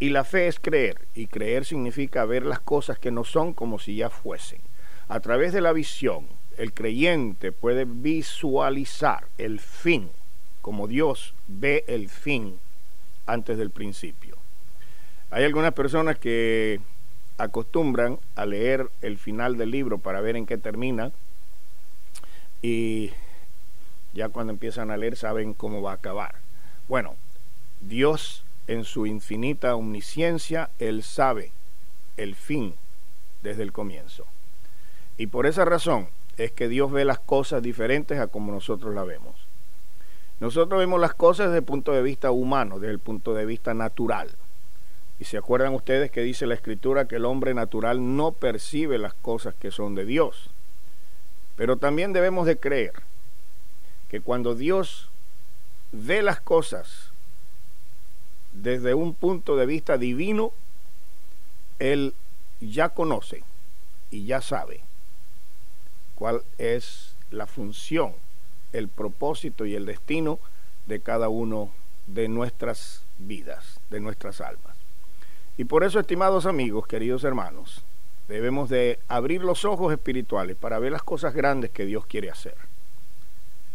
Y 0.01 0.11
la 0.11 0.25
fe 0.25 0.47
es 0.47 0.61
creer, 0.61 1.09
y 1.15 1.27
creer 1.27 1.65
significa 1.65 2.25
ver 2.25 2.45
las 2.45 2.61
cosas 2.61 2.99
que 2.99 3.11
no 3.11 3.25
son 3.25 3.53
como 3.53 3.79
si 3.79 3.97
ya 3.97 4.11
fuesen. 4.11 4.61
A 5.09 5.21
través 5.21 5.53
de 5.53 5.61
la 5.61 5.73
visión, 5.73 6.29
el 6.57 6.73
creyente 6.73 7.51
puede 7.51 7.85
visualizar 7.85 9.27
el 9.39 9.59
fin, 9.59 10.11
como 10.61 10.87
Dios 10.87 11.35
ve 11.47 11.85
el 11.89 12.09
fin 12.09 12.59
antes 13.27 13.59
del 13.59 13.71
principio. 13.71 14.37
Hay 15.31 15.45
algunas 15.45 15.73
personas 15.73 16.19
que 16.19 16.81
acostumbran 17.37 18.19
a 18.35 18.47
leer 18.47 18.91
el 19.03 19.19
final 19.19 19.57
del 19.57 19.71
libro 19.71 19.99
para 19.99 20.21
ver 20.21 20.37
en 20.37 20.47
qué 20.47 20.59
termina 20.59 21.13
y 22.63 23.13
ya 24.13 24.29
cuando 24.31 24.53
empiezan 24.53 24.91
a 24.91 24.97
leer 24.97 25.17
saben 25.17 25.55
cómo 25.55 25.81
va 25.81 25.93
a 25.93 25.95
acabar. 25.95 26.37
Bueno, 26.89 27.15
Dios 27.81 28.45
en 28.69 28.85
su 28.85 29.07
infinita 29.07 29.75
omnisciencia, 29.75 30.71
Él 30.79 31.03
sabe 31.03 31.51
el 32.17 32.35
fin 32.37 32.75
desde 33.43 33.63
el 33.63 33.73
comienzo. 33.73 34.27
Y 35.17 35.27
por 35.27 35.47
esa 35.47 35.65
razón 35.65 36.09
es 36.37 36.53
que 36.53 36.69
Dios 36.69 36.93
ve 36.93 37.05
las 37.05 37.19
cosas 37.19 37.63
diferentes 37.63 38.21
a 38.21 38.29
como 38.29 38.53
nosotros 38.53 38.95
las 38.95 39.07
vemos. 39.07 39.35
Nosotros 40.39 40.79
vemos 40.79 41.01
las 41.01 41.15
cosas 41.15 41.47
desde 41.47 41.59
el 41.59 41.65
punto 41.65 41.93
de 41.93 42.03
vista 42.03 42.31
humano, 42.31 42.79
desde 42.79 42.93
el 42.93 43.01
punto 43.01 43.35
de 43.35 43.45
vista 43.45 43.75
natural. 43.75 44.31
Y 45.19 45.25
se 45.25 45.37
acuerdan 45.37 45.75
ustedes 45.75 46.13
que 46.13 46.21
dice 46.21 46.47
la 46.47 46.55
escritura 46.55 47.09
que 47.09 47.17
el 47.17 47.25
hombre 47.25 47.55
natural 47.55 48.17
no 48.17 48.31
percibe 48.33 48.99
las 48.99 49.15
cosas 49.15 49.55
que 49.57 49.73
son 49.73 49.97
de 49.97 50.05
Dios. 50.05 50.51
Pero 51.57 51.77
también 51.77 52.13
debemos 52.13 52.47
de 52.47 52.57
creer 52.57 52.93
que 54.09 54.21
cuando 54.21 54.55
Dios 54.55 55.11
ve 55.91 56.23
las 56.23 56.41
cosas 56.41 57.08
desde 58.63 58.95
un 58.95 59.15
punto 59.15 59.57
de 59.57 59.67
vista 59.67 59.99
divino, 59.99 60.53
Él 61.79 62.15
ya 62.61 62.91
conoce 62.91 63.43
y 64.11 64.25
ya 64.25 64.41
sabe 64.41 64.81
cuál 66.15 66.43
es 66.59 67.15
la 67.31 67.47
función, 67.47 68.15
el 68.73 68.89
propósito 68.89 69.67
y 69.67 69.75
el 69.75 69.87
destino 69.87 70.39
de 70.87 71.01
cada 71.01 71.29
uno 71.29 71.71
de 72.07 72.29
nuestras 72.29 73.03
vidas, 73.19 73.81
de 73.91 74.01
nuestras 74.01 74.41
almas. 74.41 74.77
Y 75.57 75.65
por 75.65 75.85
eso, 75.85 76.01
estimados 76.01 76.47
amigos, 76.47 76.87
queridos 76.87 77.25
hermanos, 77.25 77.85
debemos 78.29 78.69
de 78.69 78.99
abrir 79.09 79.43
los 79.43 79.65
ojos 79.65 79.93
espirituales 79.93 80.57
para 80.57 80.79
ver 80.79 80.93
las 80.93 81.03
cosas 81.03 81.35
grandes 81.35 81.71
que 81.71 81.87
Dios 81.87 82.07
quiere 82.07 82.31
hacer. 82.31 82.57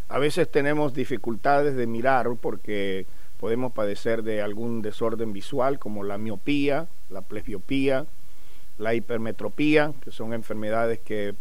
A 0.10 0.20
veces 0.20 0.50
tenemos 0.52 0.94
dificultades 0.94 1.76
de 1.76 1.88
mirar 1.88 2.28
porque 2.40 3.06
podemos 3.44 3.74
padecer 3.74 4.24
de 4.24 4.42
algún 4.42 4.82
desorden 4.82 5.34
visual 5.34 5.78
como 5.78 6.06
la 6.06 6.18
miopía, 6.18 6.88
la 7.10 7.20
presbiopía, 7.20 8.06
la 8.78 8.94
hipermetropía, 8.94 9.92
que 10.02 10.14
son 10.14 10.32
enfermedades 10.34 11.02
que 11.02 11.36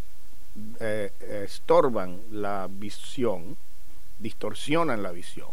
eh, 0.80 1.12
estorban 1.44 2.18
la 2.32 2.68
visión, 2.68 3.56
distorsionan 4.18 5.04
la 5.04 5.12
visión. 5.12 5.50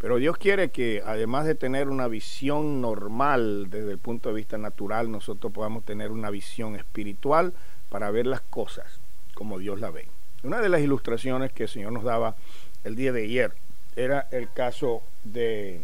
Pero 0.00 0.16
Dios 0.16 0.38
quiere 0.38 0.70
que 0.70 1.04
además 1.06 1.46
de 1.46 1.54
tener 1.54 1.88
una 1.88 2.08
visión 2.08 2.80
normal 2.80 3.70
desde 3.70 3.92
el 3.92 3.98
punto 3.98 4.30
de 4.30 4.34
vista 4.34 4.58
natural, 4.58 5.08
nosotros 5.08 5.52
podamos 5.52 5.84
tener 5.84 6.10
una 6.10 6.30
visión 6.30 6.74
espiritual 6.74 7.52
para 7.90 8.10
ver 8.10 8.26
las 8.26 8.40
cosas 8.40 8.98
como 9.34 9.60
Dios 9.60 9.78
la 9.78 9.92
ve. 9.92 10.08
Una 10.42 10.60
de 10.60 10.68
las 10.68 10.80
ilustraciones 10.80 11.52
que 11.52 11.62
el 11.62 11.68
Señor 11.68 11.92
nos 11.92 12.02
daba 12.02 12.34
el 12.82 12.96
día 12.96 13.12
de 13.12 13.22
ayer 13.22 13.63
era 13.96 14.26
el 14.30 14.50
caso 14.52 15.02
de, 15.24 15.82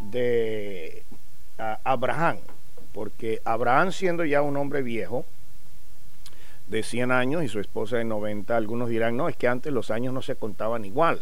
de 0.00 1.04
Abraham, 1.58 2.38
porque 2.92 3.40
Abraham 3.44 3.92
siendo 3.92 4.24
ya 4.24 4.42
un 4.42 4.56
hombre 4.56 4.82
viejo, 4.82 5.24
de 6.66 6.82
100 6.82 7.12
años 7.12 7.44
y 7.44 7.48
su 7.48 7.60
esposa 7.60 7.98
de 7.98 8.04
90, 8.04 8.56
algunos 8.56 8.88
dirán, 8.88 9.16
no, 9.16 9.28
es 9.28 9.36
que 9.36 9.48
antes 9.48 9.72
los 9.72 9.90
años 9.90 10.14
no 10.14 10.22
se 10.22 10.36
contaban 10.36 10.84
igual. 10.84 11.20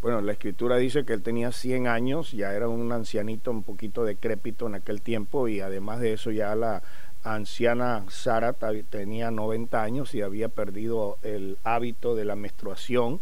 Bueno, 0.00 0.20
la 0.20 0.32
escritura 0.32 0.76
dice 0.76 1.04
que 1.04 1.14
él 1.14 1.22
tenía 1.22 1.52
100 1.52 1.86
años, 1.86 2.32
ya 2.32 2.52
era 2.52 2.68
un 2.68 2.92
ancianito 2.92 3.50
un 3.50 3.62
poquito 3.62 4.04
decrépito 4.04 4.66
en 4.66 4.74
aquel 4.74 5.00
tiempo 5.00 5.48
y 5.48 5.60
además 5.60 6.00
de 6.00 6.12
eso 6.12 6.30
ya 6.30 6.54
la 6.54 6.82
anciana 7.22 8.04
Sara 8.10 8.54
tenía 8.90 9.30
90 9.30 9.82
años 9.82 10.14
y 10.14 10.20
había 10.20 10.50
perdido 10.50 11.16
el 11.22 11.56
hábito 11.64 12.14
de 12.14 12.26
la 12.26 12.36
menstruación 12.36 13.20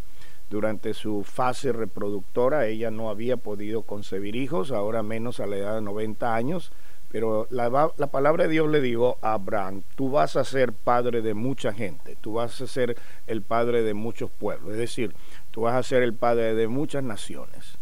durante 0.52 0.92
su 0.92 1.24
fase 1.24 1.72
reproductora. 1.72 2.66
Ella 2.66 2.90
no 2.90 3.08
había 3.08 3.38
podido 3.38 3.82
concebir 3.82 4.36
hijos, 4.36 4.70
ahora 4.70 5.02
menos 5.02 5.40
a 5.40 5.46
la 5.46 5.56
edad 5.56 5.74
de 5.76 5.80
90 5.80 6.34
años. 6.34 6.72
Pero 7.10 7.46
la, 7.50 7.90
la, 7.96 8.06
palabra 8.06 8.44
de 8.44 8.50
Dios 8.50 8.70
le 8.70 8.80
dijo 8.80 9.18
a 9.22 9.34
Abraham, 9.34 9.82
tú 9.96 10.10
vas 10.10 10.36
a 10.36 10.44
ser 10.44 10.72
padre 10.72 11.20
de 11.20 11.34
mucha 11.34 11.72
gente, 11.72 12.16
tú 12.20 12.34
vas 12.34 12.60
a 12.60 12.66
ser 12.66 12.96
el 13.26 13.42
padre 13.42 13.82
de 13.82 13.94
muchos 13.94 14.30
pueblos. 14.30 14.72
Es 14.72 14.78
decir, 14.78 15.14
tú 15.50 15.62
vas 15.62 15.74
a 15.74 15.82
ser 15.82 16.02
el 16.02 16.14
padre 16.14 16.54
de 16.54 16.68
muchas 16.68 17.02
naciones. 17.02 17.78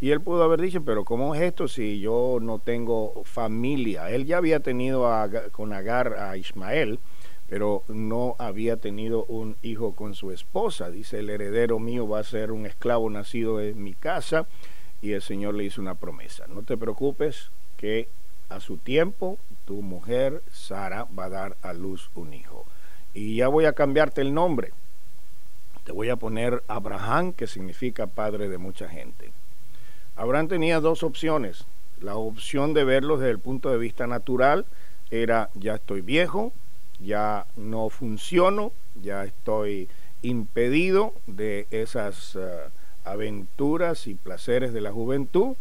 Y 0.00 0.10
él 0.10 0.20
pudo 0.20 0.42
haber 0.42 0.60
dicho, 0.60 0.84
pero 0.84 1.04
¿cómo 1.04 1.34
es 1.34 1.42
esto 1.42 1.66
si 1.66 2.00
yo 2.00 2.38
no 2.40 2.58
tengo 2.58 3.22
familia? 3.24 4.10
Él 4.10 4.24
ya 4.24 4.38
había 4.38 4.60
tenido 4.60 5.08
con 5.52 5.72
Agar 5.72 6.14
a 6.14 6.36
Ismael, 6.36 6.98
pero 7.48 7.84
no 7.88 8.36
había 8.38 8.76
tenido 8.76 9.24
un 9.24 9.56
hijo 9.62 9.94
con 9.94 10.14
su 10.14 10.30
esposa. 10.32 10.90
Dice, 10.90 11.20
el 11.20 11.30
heredero 11.30 11.78
mío 11.78 12.08
va 12.08 12.20
a 12.20 12.24
ser 12.24 12.52
un 12.52 12.66
esclavo 12.66 13.08
nacido 13.10 13.60
en 13.60 13.82
mi 13.82 13.94
casa. 13.94 14.46
Y 15.02 15.12
el 15.12 15.22
Señor 15.22 15.54
le 15.54 15.64
hizo 15.64 15.80
una 15.80 15.94
promesa. 15.94 16.46
No 16.48 16.62
te 16.62 16.76
preocupes 16.76 17.50
que 17.76 18.08
a 18.48 18.60
su 18.60 18.78
tiempo 18.78 19.38
tu 19.66 19.82
mujer 19.82 20.42
Sara 20.50 21.06
va 21.16 21.26
a 21.26 21.30
dar 21.30 21.56
a 21.62 21.74
luz 21.74 22.10
un 22.14 22.32
hijo. 22.32 22.64
Y 23.12 23.36
ya 23.36 23.48
voy 23.48 23.66
a 23.66 23.74
cambiarte 23.74 24.22
el 24.22 24.32
nombre 24.32 24.72
te 25.84 25.92
voy 25.92 26.08
a 26.08 26.16
poner 26.16 26.62
Abraham, 26.66 27.32
que 27.32 27.46
significa 27.46 28.06
padre 28.06 28.48
de 28.48 28.58
mucha 28.58 28.88
gente. 28.88 29.32
Abraham 30.16 30.48
tenía 30.48 30.80
dos 30.80 31.02
opciones. 31.02 31.66
La 32.00 32.16
opción 32.16 32.74
de 32.74 32.84
verlo 32.84 33.18
desde 33.18 33.30
el 33.30 33.38
punto 33.38 33.70
de 33.70 33.78
vista 33.78 34.06
natural 34.06 34.66
era 35.10 35.50
ya 35.54 35.74
estoy 35.74 36.00
viejo, 36.00 36.52
ya 37.00 37.46
no 37.56 37.88
funciono, 37.88 38.72
ya 38.94 39.24
estoy 39.24 39.88
impedido 40.22 41.14
de 41.26 41.66
esas 41.70 42.34
uh, 42.34 42.70
aventuras 43.04 44.06
y 44.06 44.14
placeres 44.14 44.72
de 44.72 44.80
la 44.80 44.92
juventud 44.92 45.56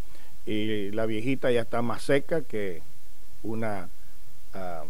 y 0.46 0.92
la 0.92 1.06
viejita 1.06 1.52
ya 1.52 1.62
está 1.62 1.82
más 1.82 2.04
seca 2.04 2.42
que 2.42 2.82
una 3.44 3.90
uh, 4.54 4.88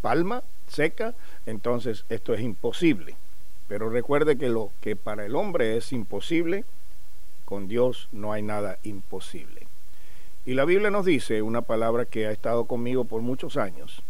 palma 0.00 0.42
seca, 0.68 1.14
entonces 1.46 2.04
esto 2.08 2.34
es 2.34 2.40
imposible. 2.40 3.16
Pero 3.68 3.88
recuerde 3.88 4.36
que 4.36 4.48
lo 4.48 4.70
que 4.80 4.96
para 4.96 5.24
el 5.24 5.36
hombre 5.36 5.76
es 5.76 5.92
imposible, 5.92 6.64
con 7.44 7.68
Dios 7.68 8.08
no 8.12 8.32
hay 8.32 8.42
nada 8.42 8.78
imposible. 8.82 9.66
Y 10.46 10.54
la 10.54 10.64
Biblia 10.64 10.90
nos 10.90 11.04
dice 11.04 11.42
una 11.42 11.62
palabra 11.62 12.04
que 12.04 12.26
ha 12.26 12.30
estado 12.30 12.64
conmigo 12.64 13.04
por 13.04 13.22
muchos 13.22 13.56
años, 13.56 14.02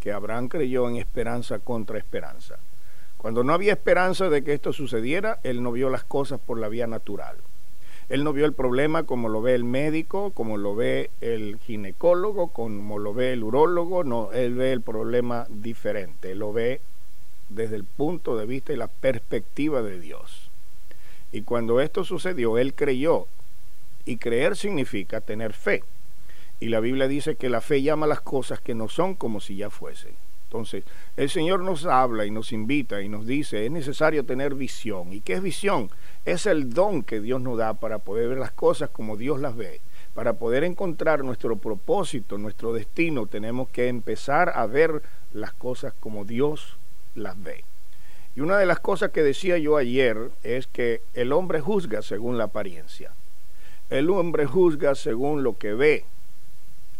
que 0.00 0.12
Abraham 0.12 0.48
creyó 0.48 0.88
en 0.88 0.96
esperanza 0.96 1.58
contra 1.58 1.98
esperanza. 1.98 2.58
Cuando 3.18 3.44
no 3.44 3.52
había 3.52 3.74
esperanza 3.74 4.30
de 4.30 4.42
que 4.42 4.54
esto 4.54 4.72
sucediera, 4.72 5.38
él 5.42 5.62
no 5.62 5.72
vio 5.72 5.90
las 5.90 6.04
cosas 6.04 6.40
por 6.40 6.58
la 6.58 6.68
vía 6.68 6.86
natural. 6.86 7.36
Él 8.08 8.24
no 8.24 8.32
vio 8.32 8.46
el 8.46 8.54
problema 8.54 9.04
como 9.04 9.28
lo 9.28 9.40
ve 9.40 9.54
el 9.54 9.62
médico, 9.62 10.32
como 10.32 10.56
lo 10.56 10.74
ve 10.74 11.10
el 11.20 11.58
ginecólogo, 11.58 12.48
como 12.48 12.98
lo 12.98 13.14
ve 13.14 13.34
el 13.34 13.44
urólogo, 13.44 14.02
no, 14.02 14.32
él 14.32 14.54
ve 14.54 14.72
el 14.72 14.80
problema 14.80 15.46
diferente, 15.48 16.34
lo 16.34 16.52
ve 16.52 16.80
desde 17.50 17.76
el 17.76 17.84
punto 17.84 18.36
de 18.36 18.46
vista 18.46 18.72
y 18.72 18.76
la 18.76 18.88
perspectiva 18.88 19.82
de 19.82 20.00
Dios. 20.00 20.50
Y 21.30 21.42
cuando 21.42 21.80
esto 21.80 22.02
sucedió, 22.02 22.58
él 22.58 22.74
creyó, 22.74 23.26
y 24.04 24.16
creer 24.16 24.56
significa 24.56 25.20
tener 25.20 25.52
fe. 25.52 25.84
Y 26.60 26.68
la 26.68 26.80
Biblia 26.80 27.08
dice 27.08 27.36
que 27.36 27.48
la 27.48 27.60
fe 27.60 27.82
llama 27.82 28.06
las 28.06 28.20
cosas 28.20 28.60
que 28.60 28.74
no 28.74 28.88
son 28.88 29.14
como 29.14 29.40
si 29.40 29.56
ya 29.56 29.70
fuesen. 29.70 30.14
Entonces, 30.44 30.84
el 31.16 31.30
Señor 31.30 31.62
nos 31.62 31.86
habla 31.86 32.26
y 32.26 32.30
nos 32.30 32.52
invita 32.52 33.00
y 33.02 33.08
nos 33.08 33.24
dice, 33.24 33.64
es 33.64 33.70
necesario 33.70 34.24
tener 34.24 34.54
visión. 34.54 35.12
¿Y 35.12 35.20
qué 35.20 35.34
es 35.34 35.42
visión? 35.42 35.90
Es 36.24 36.44
el 36.46 36.74
don 36.74 37.04
que 37.04 37.20
Dios 37.20 37.40
nos 37.40 37.56
da 37.56 37.74
para 37.74 37.98
poder 37.98 38.28
ver 38.28 38.38
las 38.38 38.50
cosas 38.50 38.90
como 38.90 39.16
Dios 39.16 39.40
las 39.40 39.56
ve. 39.56 39.80
Para 40.12 40.34
poder 40.34 40.64
encontrar 40.64 41.22
nuestro 41.22 41.54
propósito, 41.56 42.36
nuestro 42.36 42.72
destino, 42.72 43.26
tenemos 43.26 43.68
que 43.68 43.86
empezar 43.86 44.52
a 44.56 44.66
ver 44.66 45.02
las 45.32 45.52
cosas 45.52 45.94
como 46.00 46.24
Dios 46.24 46.76
las 47.14 47.40
ve. 47.40 47.64
Y 48.34 48.40
una 48.40 48.58
de 48.58 48.66
las 48.66 48.80
cosas 48.80 49.12
que 49.12 49.22
decía 49.22 49.56
yo 49.56 49.76
ayer 49.76 50.30
es 50.42 50.66
que 50.66 51.00
el 51.14 51.32
hombre 51.32 51.60
juzga 51.60 52.02
según 52.02 52.38
la 52.38 52.44
apariencia. 52.44 53.12
El 53.88 54.10
hombre 54.10 54.46
juzga 54.46 54.96
según 54.96 55.44
lo 55.44 55.58
que 55.58 55.74
ve. 55.74 56.04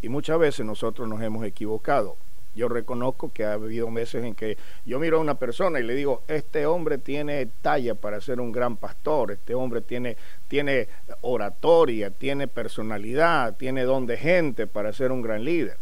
Y 0.03 0.09
muchas 0.09 0.39
veces 0.39 0.65
nosotros 0.65 1.09
nos 1.09 1.23
hemos 1.23 1.45
equivocado. 1.45 2.17
Yo 2.55 2.69
reconozco 2.69 3.33
que 3.33 3.45
ha 3.45 3.53
habido 3.53 3.91
veces 3.93 4.25
en 4.25 4.35
que 4.35 4.59
yo 4.85 4.99
miro 4.99 5.19
a 5.19 5.21
una 5.21 5.37
persona 5.37 5.79
y 5.79 5.85
le 5.85 5.95
digo, 5.95 6.23
este 6.27 6.67
hombre 6.67 6.99
tiene 6.99 7.47
talla 7.63 7.95
para 7.95 8.21
ser 8.21 8.41
un 8.41 8.51
gran 8.51 8.77
pastor, 8.77 9.31
este 9.31 9.55
hombre 9.55 9.83
tiene, 9.83 10.17
tiene 10.49 10.89
oratoria, 11.21 12.11
tiene 12.11 12.49
personalidad, 12.49 13.57
tiene 13.57 13.85
don 13.85 14.07
de 14.07 14.17
gente 14.17 14.67
para 14.67 14.93
ser 14.93 15.13
un 15.13 15.23
gran 15.23 15.45
líder. 15.45 15.77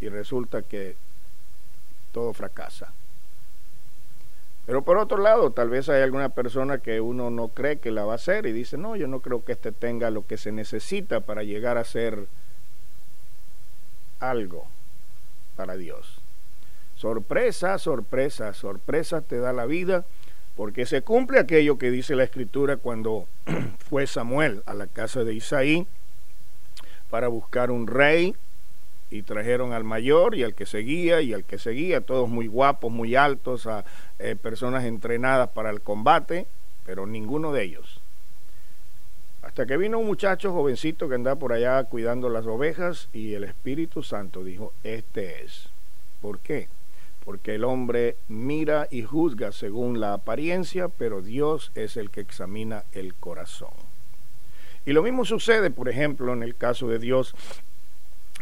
Y 0.00 0.08
resulta 0.08 0.62
que 0.62 0.96
todo 2.12 2.32
fracasa. 2.32 2.94
Pero 4.70 4.82
por 4.82 4.98
otro 4.98 5.18
lado, 5.18 5.50
tal 5.50 5.68
vez 5.68 5.88
hay 5.88 6.00
alguna 6.00 6.28
persona 6.28 6.78
que 6.78 7.00
uno 7.00 7.28
no 7.28 7.48
cree 7.48 7.80
que 7.80 7.90
la 7.90 8.04
va 8.04 8.12
a 8.12 8.14
hacer 8.14 8.46
y 8.46 8.52
dice, 8.52 8.78
no, 8.78 8.94
yo 8.94 9.08
no 9.08 9.18
creo 9.18 9.44
que 9.44 9.50
este 9.50 9.72
tenga 9.72 10.12
lo 10.12 10.28
que 10.28 10.36
se 10.36 10.52
necesita 10.52 11.22
para 11.22 11.42
llegar 11.42 11.76
a 11.76 11.82
ser 11.82 12.28
algo 14.20 14.68
para 15.56 15.76
Dios. 15.76 16.20
Sorpresa, 16.94 17.78
sorpresa, 17.78 18.54
sorpresa 18.54 19.22
te 19.22 19.38
da 19.38 19.52
la 19.52 19.66
vida, 19.66 20.04
porque 20.54 20.86
se 20.86 21.02
cumple 21.02 21.40
aquello 21.40 21.76
que 21.76 21.90
dice 21.90 22.14
la 22.14 22.22
escritura 22.22 22.76
cuando 22.76 23.26
fue 23.90 24.06
Samuel 24.06 24.62
a 24.66 24.74
la 24.74 24.86
casa 24.86 25.24
de 25.24 25.34
Isaí 25.34 25.88
para 27.10 27.26
buscar 27.26 27.72
un 27.72 27.88
rey 27.88 28.36
y 29.10 29.22
trajeron 29.22 29.72
al 29.72 29.84
mayor 29.84 30.34
y 30.34 30.44
al 30.44 30.54
que 30.54 30.66
seguía 30.66 31.20
y 31.20 31.32
al 31.32 31.44
que 31.44 31.58
seguía, 31.58 32.00
todos 32.00 32.28
muy 32.28 32.46
guapos, 32.46 32.92
muy 32.92 33.16
altos, 33.16 33.66
a 33.66 33.84
eh, 34.18 34.36
personas 34.40 34.84
entrenadas 34.84 35.48
para 35.50 35.70
el 35.70 35.80
combate, 35.80 36.46
pero 36.84 37.06
ninguno 37.06 37.52
de 37.52 37.64
ellos 37.64 38.00
hasta 39.42 39.66
que 39.66 39.76
vino 39.76 39.98
un 39.98 40.06
muchacho 40.06 40.52
jovencito 40.52 41.08
que 41.08 41.14
andaba 41.14 41.38
por 41.38 41.52
allá 41.52 41.82
cuidando 41.84 42.28
las 42.28 42.46
ovejas 42.46 43.08
y 43.12 43.34
el 43.34 43.44
Espíritu 43.44 44.02
Santo 44.02 44.44
dijo, 44.44 44.72
este 44.84 45.42
es. 45.42 45.70
¿Por 46.20 46.40
qué? 46.40 46.68
Porque 47.24 47.54
el 47.54 47.64
hombre 47.64 48.16
mira 48.28 48.86
y 48.90 49.02
juzga 49.02 49.52
según 49.52 49.98
la 49.98 50.12
apariencia, 50.12 50.88
pero 50.88 51.22
Dios 51.22 51.72
es 51.74 51.96
el 51.96 52.10
que 52.10 52.20
examina 52.20 52.84
el 52.92 53.14
corazón. 53.14 53.70
Y 54.84 54.92
lo 54.92 55.02
mismo 55.02 55.24
sucede, 55.24 55.70
por 55.70 55.88
ejemplo, 55.88 56.32
en 56.32 56.42
el 56.42 56.54
caso 56.56 56.88
de 56.88 56.98
Dios, 56.98 57.34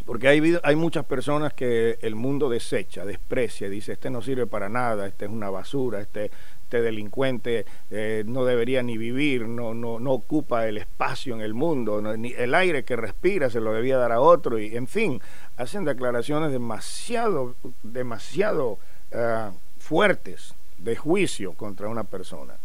porque 0.09 0.27
hay, 0.27 0.57
hay 0.63 0.75
muchas 0.75 1.05
personas 1.05 1.53
que 1.53 1.99
el 2.01 2.15
mundo 2.15 2.49
desecha, 2.49 3.05
desprecia, 3.05 3.69
dice, 3.69 3.91
este 3.91 4.09
no 4.09 4.23
sirve 4.23 4.47
para 4.47 4.67
nada, 4.67 5.05
este 5.05 5.25
es 5.25 5.31
una 5.31 5.51
basura, 5.51 6.01
este 6.01 6.31
este 6.63 6.81
delincuente 6.81 7.67
eh, 7.91 8.23
no 8.25 8.43
debería 8.43 8.81
ni 8.81 8.97
vivir, 8.97 9.47
no, 9.47 9.75
no, 9.75 9.99
no 9.99 10.11
ocupa 10.13 10.67
el 10.67 10.79
espacio 10.79 11.35
en 11.35 11.41
el 11.41 11.53
mundo, 11.53 12.01
ni 12.17 12.33
el 12.33 12.55
aire 12.55 12.83
que 12.83 12.95
respira 12.95 13.51
se 13.51 13.61
lo 13.61 13.71
debía 13.71 13.97
dar 13.97 14.11
a 14.11 14.19
otro, 14.19 14.57
y 14.57 14.75
en 14.75 14.87
fin, 14.87 15.21
hacen 15.57 15.85
declaraciones 15.85 16.51
demasiado, 16.51 17.53
demasiado 17.83 18.79
uh, 19.11 19.51
fuertes 19.77 20.55
de 20.79 20.95
juicio 20.95 21.53
contra 21.53 21.87
una 21.87 22.03
persona. 22.03 22.55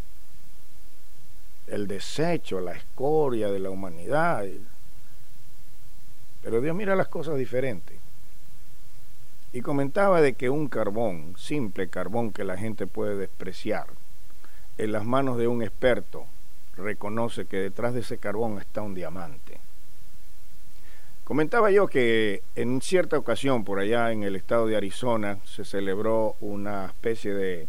El 1.66 1.88
desecho, 1.88 2.60
la 2.60 2.72
escoria 2.72 3.50
de 3.50 3.58
la 3.58 3.68
humanidad. 3.68 4.46
Pero 6.44 6.60
Dios 6.60 6.76
mira 6.76 6.94
las 6.94 7.08
cosas 7.08 7.38
diferentes. 7.38 7.96
Y 9.54 9.62
comentaba 9.62 10.20
de 10.20 10.34
que 10.34 10.50
un 10.50 10.68
carbón, 10.68 11.34
simple 11.38 11.88
carbón 11.88 12.32
que 12.32 12.44
la 12.44 12.58
gente 12.58 12.86
puede 12.86 13.16
despreciar, 13.16 13.86
en 14.76 14.92
las 14.92 15.06
manos 15.06 15.38
de 15.38 15.48
un 15.48 15.62
experto 15.62 16.26
reconoce 16.76 17.46
que 17.46 17.56
detrás 17.56 17.94
de 17.94 18.00
ese 18.00 18.18
carbón 18.18 18.58
está 18.58 18.82
un 18.82 18.94
diamante. 18.94 19.58
Comentaba 21.22 21.70
yo 21.70 21.86
que 21.86 22.42
en 22.56 22.82
cierta 22.82 23.16
ocasión 23.16 23.64
por 23.64 23.78
allá 23.78 24.12
en 24.12 24.24
el 24.24 24.36
estado 24.36 24.66
de 24.66 24.76
Arizona 24.76 25.38
se 25.46 25.64
celebró 25.64 26.36
una 26.40 26.86
especie 26.86 27.32
de, 27.32 27.68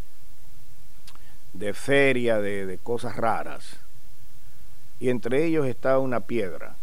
de 1.54 1.74
feria 1.74 2.42
de, 2.42 2.66
de 2.66 2.78
cosas 2.80 3.16
raras 3.16 3.78
y 5.00 5.10
entre 5.10 5.46
ellos 5.46 5.66
estaba 5.68 6.00
una 6.00 6.22
piedra 6.22 6.76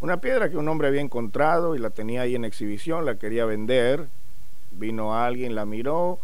una 0.00 0.22
piedra 0.22 0.48
que 0.48 0.56
un 0.56 0.66
hombre 0.68 0.88
había 0.88 1.02
encontrado 1.02 1.76
y 1.76 1.78
la 1.78 1.90
tenía 1.90 2.22
ahí 2.22 2.34
en 2.34 2.46
exhibición, 2.46 3.04
la 3.04 3.16
quería 3.16 3.44
vender. 3.44 4.08
Vino 4.70 5.14
alguien, 5.14 5.54
la 5.54 5.66
miró, 5.66 6.18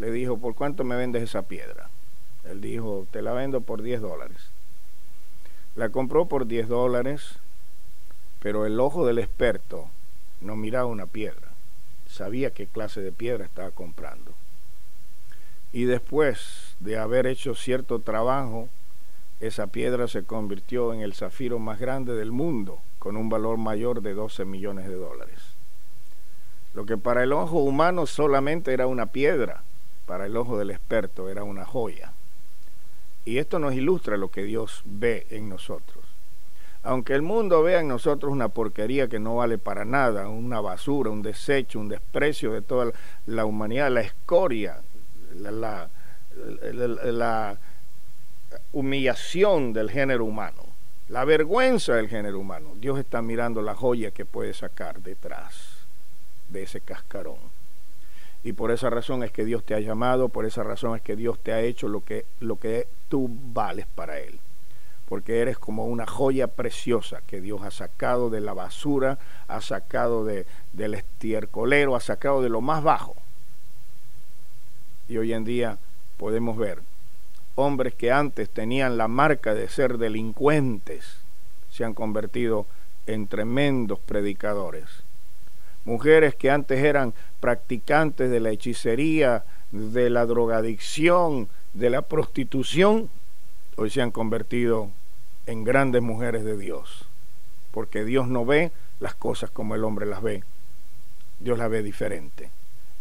le 0.00 0.10
dijo, 0.10 0.38
¿por 0.38 0.54
cuánto 0.56 0.82
me 0.82 0.96
vendes 0.96 1.22
esa 1.22 1.42
piedra? 1.42 1.90
Él 2.44 2.60
dijo, 2.60 3.06
te 3.12 3.22
la 3.22 3.32
vendo 3.32 3.60
por 3.60 3.82
10 3.82 4.00
dólares. 4.00 4.50
La 5.76 5.90
compró 5.90 6.26
por 6.26 6.46
10 6.46 6.68
dólares, 6.68 7.38
pero 8.40 8.66
el 8.66 8.80
ojo 8.80 9.06
del 9.06 9.18
experto 9.18 9.88
no 10.40 10.56
miraba 10.56 10.86
una 10.86 11.06
piedra, 11.06 11.48
sabía 12.08 12.50
qué 12.50 12.66
clase 12.66 13.00
de 13.00 13.12
piedra 13.12 13.44
estaba 13.44 13.70
comprando. 13.70 14.32
Y 15.72 15.84
después 15.84 16.74
de 16.80 16.98
haber 16.98 17.28
hecho 17.28 17.54
cierto 17.54 18.00
trabajo, 18.00 18.68
esa 19.38 19.68
piedra 19.68 20.08
se 20.08 20.24
convirtió 20.24 20.92
en 20.92 21.00
el 21.00 21.14
zafiro 21.14 21.60
más 21.60 21.78
grande 21.78 22.14
del 22.14 22.32
mundo 22.32 22.80
con 23.00 23.16
un 23.16 23.30
valor 23.30 23.56
mayor 23.56 24.02
de 24.02 24.14
12 24.14 24.44
millones 24.44 24.86
de 24.86 24.94
dólares. 24.94 25.38
Lo 26.74 26.84
que 26.86 26.98
para 26.98 27.24
el 27.24 27.32
ojo 27.32 27.58
humano 27.58 28.06
solamente 28.06 28.72
era 28.72 28.86
una 28.86 29.06
piedra, 29.06 29.64
para 30.06 30.26
el 30.26 30.36
ojo 30.36 30.58
del 30.58 30.70
experto 30.70 31.28
era 31.28 31.42
una 31.42 31.64
joya. 31.64 32.12
Y 33.24 33.38
esto 33.38 33.58
nos 33.58 33.74
ilustra 33.74 34.18
lo 34.18 34.30
que 34.30 34.44
Dios 34.44 34.82
ve 34.84 35.26
en 35.30 35.48
nosotros. 35.48 36.04
Aunque 36.82 37.14
el 37.14 37.22
mundo 37.22 37.62
vea 37.62 37.80
en 37.80 37.88
nosotros 37.88 38.32
una 38.32 38.48
porquería 38.48 39.08
que 39.08 39.18
no 39.18 39.36
vale 39.36 39.56
para 39.56 39.84
nada, 39.86 40.28
una 40.28 40.60
basura, 40.60 41.10
un 41.10 41.22
desecho, 41.22 41.80
un 41.80 41.88
desprecio 41.88 42.52
de 42.52 42.62
toda 42.62 42.92
la 43.26 43.46
humanidad, 43.46 43.90
la 43.90 44.02
escoria, 44.02 44.82
la, 45.34 45.50
la, 45.50 45.90
la 46.72 47.58
humillación 48.72 49.72
del 49.72 49.90
género 49.90 50.26
humano 50.26 50.69
la 51.10 51.24
vergüenza 51.24 51.94
del 51.94 52.08
género 52.08 52.38
humano. 52.38 52.74
Dios 52.76 52.98
está 52.98 53.20
mirando 53.20 53.62
la 53.62 53.74
joya 53.74 54.12
que 54.12 54.24
puede 54.24 54.54
sacar 54.54 55.02
detrás 55.02 55.86
de 56.48 56.62
ese 56.62 56.80
cascarón. 56.80 57.38
Y 58.44 58.52
por 58.52 58.70
esa 58.70 58.90
razón 58.90 59.24
es 59.24 59.32
que 59.32 59.44
Dios 59.44 59.64
te 59.64 59.74
ha 59.74 59.80
llamado, 59.80 60.28
por 60.28 60.46
esa 60.46 60.62
razón 60.62 60.96
es 60.96 61.02
que 61.02 61.16
Dios 61.16 61.38
te 61.40 61.52
ha 61.52 61.60
hecho 61.60 61.88
lo 61.88 62.04
que, 62.04 62.24
lo 62.38 62.56
que 62.56 62.86
tú 63.08 63.28
vales 63.28 63.86
para 63.94 64.18
Él. 64.20 64.38
porque 65.08 65.40
eres 65.40 65.58
como 65.58 65.86
una 65.86 66.06
joya 66.06 66.46
preciosa 66.46 67.20
que 67.26 67.40
Dios 67.40 67.62
ha 67.64 67.72
sacado 67.72 68.30
de 68.30 68.40
la 68.40 68.52
basura, 68.52 69.18
ha 69.48 69.60
sacado 69.60 70.24
de, 70.24 70.46
del 70.72 70.94
estiercolero, 70.94 71.96
ha 71.96 72.00
sacado 72.00 72.40
de 72.42 72.48
lo 72.48 72.60
más 72.60 72.84
bajo. 72.84 73.16
Y 75.08 75.18
hoy 75.18 75.32
en 75.32 75.42
día 75.42 75.78
podemos 76.16 76.56
ver 76.56 76.80
hombres 77.54 77.94
que 77.94 78.12
antes 78.12 78.48
tenían 78.48 78.96
la 78.96 79.08
marca 79.08 79.54
de 79.54 79.68
ser 79.68 79.98
delincuentes, 79.98 81.18
se 81.70 81.84
han 81.84 81.94
convertido 81.94 82.66
en 83.06 83.26
tremendos 83.26 83.98
predicadores. 83.98 84.86
Mujeres 85.84 86.34
que 86.34 86.50
antes 86.50 86.82
eran 86.84 87.14
practicantes 87.40 88.30
de 88.30 88.40
la 88.40 88.50
hechicería, 88.50 89.44
de 89.70 90.10
la 90.10 90.26
drogadicción, 90.26 91.48
de 91.74 91.90
la 91.90 92.02
prostitución, 92.02 93.08
hoy 93.76 93.90
se 93.90 94.02
han 94.02 94.10
convertido 94.10 94.90
en 95.46 95.64
grandes 95.64 96.02
mujeres 96.02 96.44
de 96.44 96.56
Dios, 96.56 97.06
porque 97.70 98.04
Dios 98.04 98.28
no 98.28 98.44
ve 98.44 98.72
las 99.00 99.14
cosas 99.14 99.50
como 99.50 99.74
el 99.74 99.84
hombre 99.84 100.06
las 100.06 100.22
ve, 100.22 100.44
Dios 101.38 101.58
las 101.58 101.70
ve 101.70 101.82
diferente. 101.82 102.50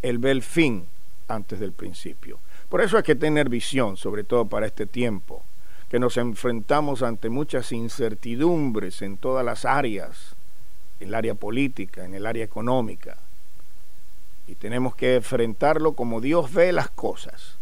Él 0.02 0.18
ve 0.18 0.32
el 0.32 0.42
fin 0.42 0.86
antes 1.28 1.60
del 1.60 1.74
principio. 1.74 2.40
Por 2.70 2.82
eso 2.82 2.98
hay 2.98 3.04
que 3.04 3.16
tener 3.16 3.50
visión, 3.50 3.98
sobre 3.98 4.24
todo 4.24 4.46
para 4.46 4.68
este 4.68 4.86
tiempo, 4.86 5.44
que 5.90 6.00
nos 6.00 6.18
enfrentamos 6.18 7.02
ante 7.02 7.30
muchas 7.30 7.72
incertidumbres 7.72 9.02
en 9.02 9.18
todas 9.18 9.44
las 9.44 9.66
áreas, 9.66 10.36
en 11.00 11.08
el 11.08 11.16
área 11.16 11.34
política, 11.34 12.06
en 12.06 12.14
el 12.14 12.28
área 12.28 12.46
económica. 12.46 13.18
Y 14.48 14.54
tenemos 14.54 14.96
que 14.96 15.16
enfrentarlo 15.16 15.94
como 15.94 16.22
Dios 16.22 16.54
ve 16.54 16.72
las 16.72 16.90
cosas. 16.92 17.56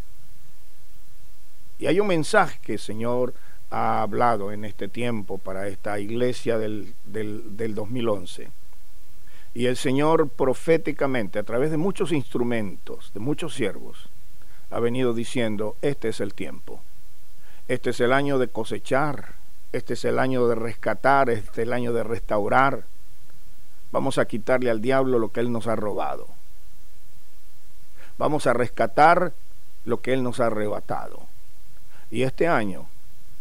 Y 1.79 1.85
hay 1.87 2.01
un 2.01 2.07
mensaje 2.07 2.59
que 2.61 2.73
el 2.73 2.79
Señor 2.79 3.33
ha 3.69 4.01
hablado 4.01 4.51
en 4.51 4.65
este 4.65 4.89
tiempo 4.89 5.37
para 5.37 5.67
esta 5.67 5.99
iglesia 5.99 6.57
del, 6.57 6.93
del, 7.05 7.55
del 7.55 7.75
2011. 7.75 8.49
Y 9.53 9.67
el 9.67 9.77
Señor 9.77 10.29
proféticamente, 10.29 11.39
a 11.39 11.43
través 11.43 11.71
de 11.71 11.77
muchos 11.77 12.11
instrumentos, 12.11 13.11
de 13.13 13.19
muchos 13.19 13.53
siervos, 13.53 14.09
ha 14.71 14.79
venido 14.79 15.13
diciendo, 15.13 15.75
este 15.81 16.09
es 16.09 16.19
el 16.19 16.33
tiempo. 16.33 16.81
Este 17.67 17.89
es 17.89 17.99
el 17.99 18.13
año 18.13 18.37
de 18.39 18.47
cosechar, 18.47 19.35
este 19.73 19.93
es 19.93 20.05
el 20.05 20.19
año 20.19 20.47
de 20.47 20.55
rescatar, 20.55 21.29
este 21.29 21.49
es 21.51 21.57
el 21.59 21.73
año 21.73 21.93
de 21.93 22.03
restaurar. 22.03 22.85
Vamos 23.91 24.17
a 24.17 24.25
quitarle 24.25 24.69
al 24.69 24.81
diablo 24.81 25.19
lo 25.19 25.31
que 25.31 25.39
él 25.39 25.51
nos 25.51 25.67
ha 25.67 25.75
robado. 25.75 26.27
Vamos 28.17 28.47
a 28.47 28.53
rescatar 28.53 29.33
lo 29.85 30.01
que 30.01 30.13
él 30.13 30.23
nos 30.23 30.39
ha 30.39 30.47
arrebatado. 30.47 31.27
Y 32.09 32.23
este 32.23 32.47
año 32.47 32.87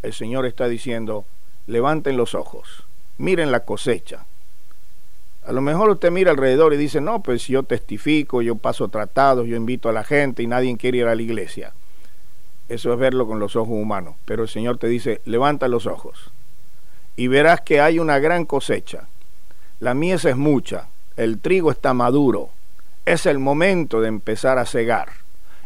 el 0.03 0.13
Señor 0.13 0.47
está 0.47 0.69
diciendo, 0.69 1.25
levanten 1.67 2.17
los 2.17 2.35
ojos, 2.35 2.85
miren 3.19 3.51
la 3.51 3.61
cosecha. 3.61 4.27
A 5.47 5.53
lo 5.53 5.61
mejor 5.61 5.91
usted 5.91 6.11
mira 6.11 6.33
alrededor 6.33 6.75
y 6.75 6.77
dice, 6.77 7.01
no, 7.01 7.23
pues 7.23 7.47
yo 7.47 7.63
testifico, 7.63 8.43
yo 8.43 8.57
paso 8.57 8.89
tratados, 8.89 9.47
yo 9.47 9.57
invito 9.57 9.89
a 9.89 9.93
la 9.93 10.03
gente 10.03 10.43
y 10.43 10.47
nadie 10.49 10.77
quiere 10.77 10.99
ir 10.99 11.07
a 11.07 11.15
la 11.15 11.23
iglesia. 11.23 11.73
Eso 12.69 12.93
es 12.93 12.99
verlo 12.99 13.29
con 13.29 13.39
los 13.39 13.55
ojos 13.55 13.75
humanos. 13.75 14.17
Pero 14.25 14.43
el 14.43 14.49
Señor 14.49 14.79
te 14.79 14.89
dice, 14.89 15.21
levanta 15.25 15.69
los 15.69 15.87
ojos 15.87 16.33
y 17.17 17.29
verás 17.29 17.63
que 17.63 17.81
hay 17.81 17.99
una 17.99 18.19
gran 18.19 18.45
cosecha. 18.45 19.09
La 19.81 19.95
mies 19.95 20.25
es 20.25 20.37
mucha, 20.37 20.89
el 21.17 21.39
trigo 21.39 21.71
está 21.71 21.95
maduro. 21.95 22.51
Es 23.05 23.27
el 23.27 23.39
momento 23.39 24.01
de 24.01 24.09
empezar 24.09 24.59
a 24.59 24.67
cegar. 24.67 25.09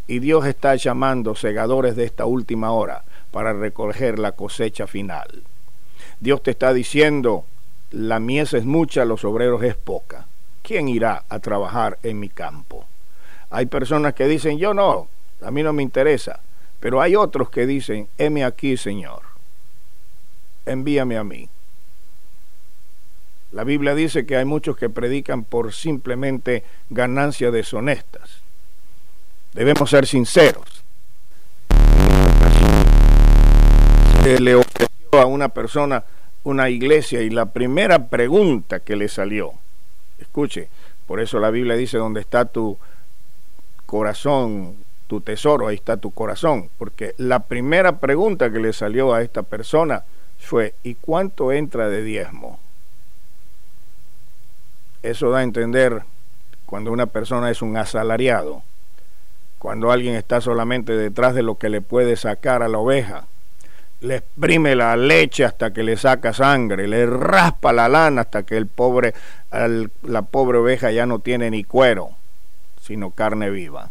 Y 0.06 0.18
Dios 0.18 0.46
está 0.46 0.74
llamando 0.76 1.34
segadores 1.34 1.96
de 1.96 2.04
esta 2.04 2.26
última 2.26 2.72
hora 2.72 3.04
para 3.30 3.52
recoger 3.52 4.18
la 4.18 4.32
cosecha 4.32 4.86
final. 4.86 5.42
Dios 6.18 6.42
te 6.42 6.50
está 6.50 6.72
diciendo, 6.72 7.46
la 7.90 8.20
mies 8.20 8.54
es 8.54 8.64
mucha, 8.64 9.04
los 9.04 9.24
obreros 9.24 9.62
es 9.62 9.76
poca. 9.76 10.26
¿Quién 10.62 10.88
irá 10.88 11.24
a 11.28 11.38
trabajar 11.40 11.98
en 12.02 12.20
mi 12.20 12.28
campo? 12.28 12.86
Hay 13.50 13.66
personas 13.66 14.14
que 14.14 14.26
dicen, 14.26 14.58
yo 14.58 14.74
no, 14.74 15.08
a 15.42 15.50
mí 15.50 15.62
no 15.62 15.72
me 15.72 15.82
interesa. 15.82 16.40
Pero 16.78 17.02
hay 17.02 17.16
otros 17.16 17.50
que 17.50 17.66
dicen, 17.66 18.08
heme 18.16 18.44
aquí, 18.44 18.76
Señor, 18.76 19.22
envíame 20.64 21.18
a 21.18 21.24
mí. 21.24 21.48
La 23.52 23.64
Biblia 23.64 23.94
dice 23.94 24.24
que 24.24 24.36
hay 24.36 24.44
muchos 24.44 24.76
que 24.76 24.88
predican 24.88 25.42
por 25.44 25.72
simplemente 25.72 26.62
ganancias 26.88 27.52
deshonestas. 27.52 28.42
Debemos 29.52 29.90
ser 29.90 30.06
sinceros. 30.06 30.84
Se 34.22 34.38
le 34.38 34.54
ofreció 34.54 35.20
a 35.20 35.26
una 35.26 35.48
persona 35.48 36.04
una 36.44 36.70
iglesia 36.70 37.22
y 37.22 37.30
la 37.30 37.46
primera 37.46 38.08
pregunta 38.08 38.80
que 38.80 38.96
le 38.96 39.08
salió, 39.08 39.52
escuche, 40.18 40.68
por 41.06 41.20
eso 41.20 41.38
la 41.38 41.50
Biblia 41.50 41.74
dice, 41.74 41.98
donde 41.98 42.20
está 42.20 42.44
tu 42.44 42.78
corazón, 43.86 44.76
tu 45.06 45.20
tesoro, 45.20 45.66
ahí 45.66 45.74
está 45.74 45.96
tu 45.96 46.12
corazón, 46.12 46.70
porque 46.78 47.14
la 47.18 47.40
primera 47.40 47.98
pregunta 47.98 48.50
que 48.50 48.60
le 48.60 48.72
salió 48.72 49.12
a 49.12 49.22
esta 49.22 49.42
persona 49.42 50.04
fue, 50.38 50.74
¿y 50.82 50.94
cuánto 50.94 51.52
entra 51.52 51.88
de 51.88 52.02
diezmo? 52.02 52.60
Eso 55.02 55.30
da 55.30 55.38
a 55.38 55.42
entender 55.42 56.02
cuando 56.64 56.92
una 56.92 57.06
persona 57.06 57.50
es 57.50 57.62
un 57.62 57.76
asalariado, 57.76 58.62
cuando 59.58 59.90
alguien 59.90 60.14
está 60.14 60.40
solamente 60.40 60.92
detrás 60.92 61.34
de 61.34 61.42
lo 61.42 61.56
que 61.56 61.68
le 61.68 61.80
puede 61.80 62.16
sacar 62.16 62.62
a 62.62 62.68
la 62.68 62.78
oveja, 62.78 63.26
le 64.00 64.16
exprime 64.16 64.74
la 64.74 64.96
leche 64.96 65.44
hasta 65.44 65.72
que 65.72 65.82
le 65.82 65.96
saca 65.96 66.32
sangre, 66.32 66.88
le 66.88 67.06
raspa 67.06 67.72
la 67.72 67.88
lana 67.88 68.22
hasta 68.22 68.44
que 68.44 68.56
el 68.56 68.66
pobre, 68.66 69.14
la 70.02 70.22
pobre 70.22 70.58
oveja 70.58 70.90
ya 70.90 71.06
no 71.06 71.18
tiene 71.18 71.50
ni 71.50 71.64
cuero, 71.64 72.10
sino 72.80 73.10
carne 73.10 73.50
viva. 73.50 73.90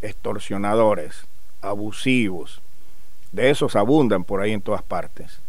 Extorsionadores, 0.00 1.26
abusivos, 1.60 2.60
de 3.32 3.50
esos 3.50 3.76
abundan 3.76 4.24
por 4.24 4.40
ahí 4.40 4.52
en 4.52 4.62
todas 4.62 4.82
partes. 4.82 5.40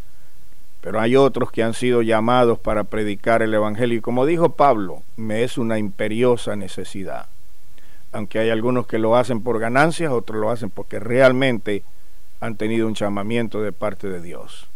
Pero 0.82 1.00
hay 1.00 1.16
otros 1.16 1.52
que 1.52 1.64
han 1.64 1.74
sido 1.74 2.02
llamados 2.02 2.60
para 2.60 2.84
predicar 2.84 3.42
el 3.42 3.54
Evangelio 3.54 3.98
y 3.98 4.02
como 4.02 4.26
dijo 4.26 4.50
Pablo, 4.50 5.02
me 5.16 5.44
es 5.44 5.58
una 5.58 5.80
imperiosa 5.80 6.56
necesidad. 6.56 7.28
Aunque 8.12 8.40
hay 8.40 8.50
algunos 8.50 8.88
que 8.88 9.00
lo 9.00 9.16
hacen 9.16 9.42
por 9.42 9.60
ganancias, 9.60 10.12
otros 10.12 10.40
lo 10.40 10.50
hacen 10.50 10.70
porque 10.70 11.00
realmente 11.00 11.84
han 12.40 12.56
tenido 12.56 12.88
un 12.88 12.96
llamamiento 12.96 13.62
de 13.62 13.72
parte 13.72 14.10
de 14.10 14.22
Dios. 14.22 14.68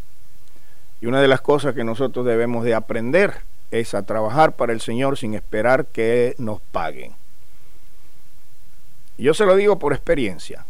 Y 1.00 1.08
una 1.08 1.22
de 1.22 1.28
las 1.28 1.42
cosas 1.42 1.74
que 1.74 1.84
nosotros 1.84 2.26
debemos 2.26 2.64
de 2.64 2.76
aprender 2.76 3.42
es 3.72 3.94
a 3.94 4.04
trabajar 4.04 4.56
para 4.56 4.74
el 4.74 4.82
Señor 4.82 5.18
sin 5.18 5.34
esperar 5.34 5.86
que 5.86 6.36
nos 6.38 6.62
paguen. 6.72 7.14
Yo 9.18 9.34
se 9.34 9.46
lo 9.46 9.56
digo 9.56 9.80
por 9.80 9.94
experiencia. 9.94 10.66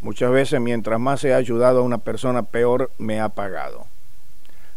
Muchas 0.00 0.30
veces 0.32 0.60
mientras 0.60 0.98
más 0.98 1.22
he 1.24 1.32
ayudado 1.32 1.80
a 1.80 1.84
una 1.84 1.98
persona, 1.98 2.42
peor 2.42 2.90
me 2.98 3.20
ha 3.20 3.28
pagado. 3.28 3.86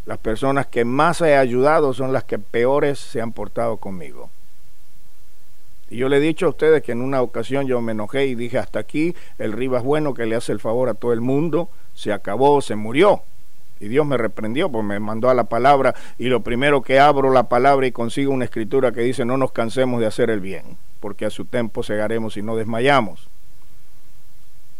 Las 0.05 0.19
personas 0.19 0.67
que 0.67 0.85
más 0.85 1.19
he 1.21 1.35
ayudado 1.35 1.93
son 1.93 2.13
las 2.13 2.23
que 2.25 2.38
peores 2.38 2.99
se 2.99 3.21
han 3.21 3.31
portado 3.31 3.77
conmigo. 3.77 4.29
Y 5.89 5.98
yo 5.98 6.10
le 6.10 6.17
he 6.17 6.19
dicho 6.19 6.48
a 6.48 6.50
ustedes 6.50 6.82
que 6.82 6.91
en 6.91 7.02
una 7.02 7.21
ocasión 7.21 7.67
yo 7.67 7.80
me 7.82 7.91
enojé 7.91 8.26
y 8.26 8.36
dije, 8.36 8.58
hasta 8.58 8.80
aquí 8.80 9.15
el 9.38 9.54
Rivas 9.54 9.84
bueno 9.84 10.13
que 10.13 10.26
le 10.26 10.36
hace 10.36 10.52
el 10.52 10.60
favor 10.60 10.89
a 10.89 10.95
todo 10.95 11.13
el 11.13 11.21
mundo, 11.21 11.69
se 11.93 12.12
acabó, 12.12 12.62
se 12.62 12.76
murió. 12.76 13.21
Y 13.80 13.88
Dios 13.88 14.06
me 14.06 14.17
reprendió, 14.17 14.69
pues 14.69 14.84
me 14.86 15.00
mandó 15.00 15.30
a 15.30 15.34
la 15.34 15.43
palabra 15.43 15.93
y 16.17 16.26
lo 16.26 16.41
primero 16.41 16.82
que 16.82 17.00
abro 17.00 17.32
la 17.32 17.50
palabra 17.50 17.86
y 17.86 17.91
consigo 17.91 18.32
una 18.32 18.45
escritura 18.45 18.91
que 18.91 19.02
dice, 19.02 19.26
no 19.26 19.38
nos 19.38 19.52
cansemos 19.52 20.00
de 20.00 20.08
hacer 20.08 20.30
el 20.30 20.39
bien, 20.39 20.78
porque 21.02 21.26
a 21.26 21.30
su 21.30 21.45
tiempo 21.45 21.84
segaremos 21.84 22.38
y 22.38 22.41
no 22.41 22.56
desmayamos. 22.56 23.28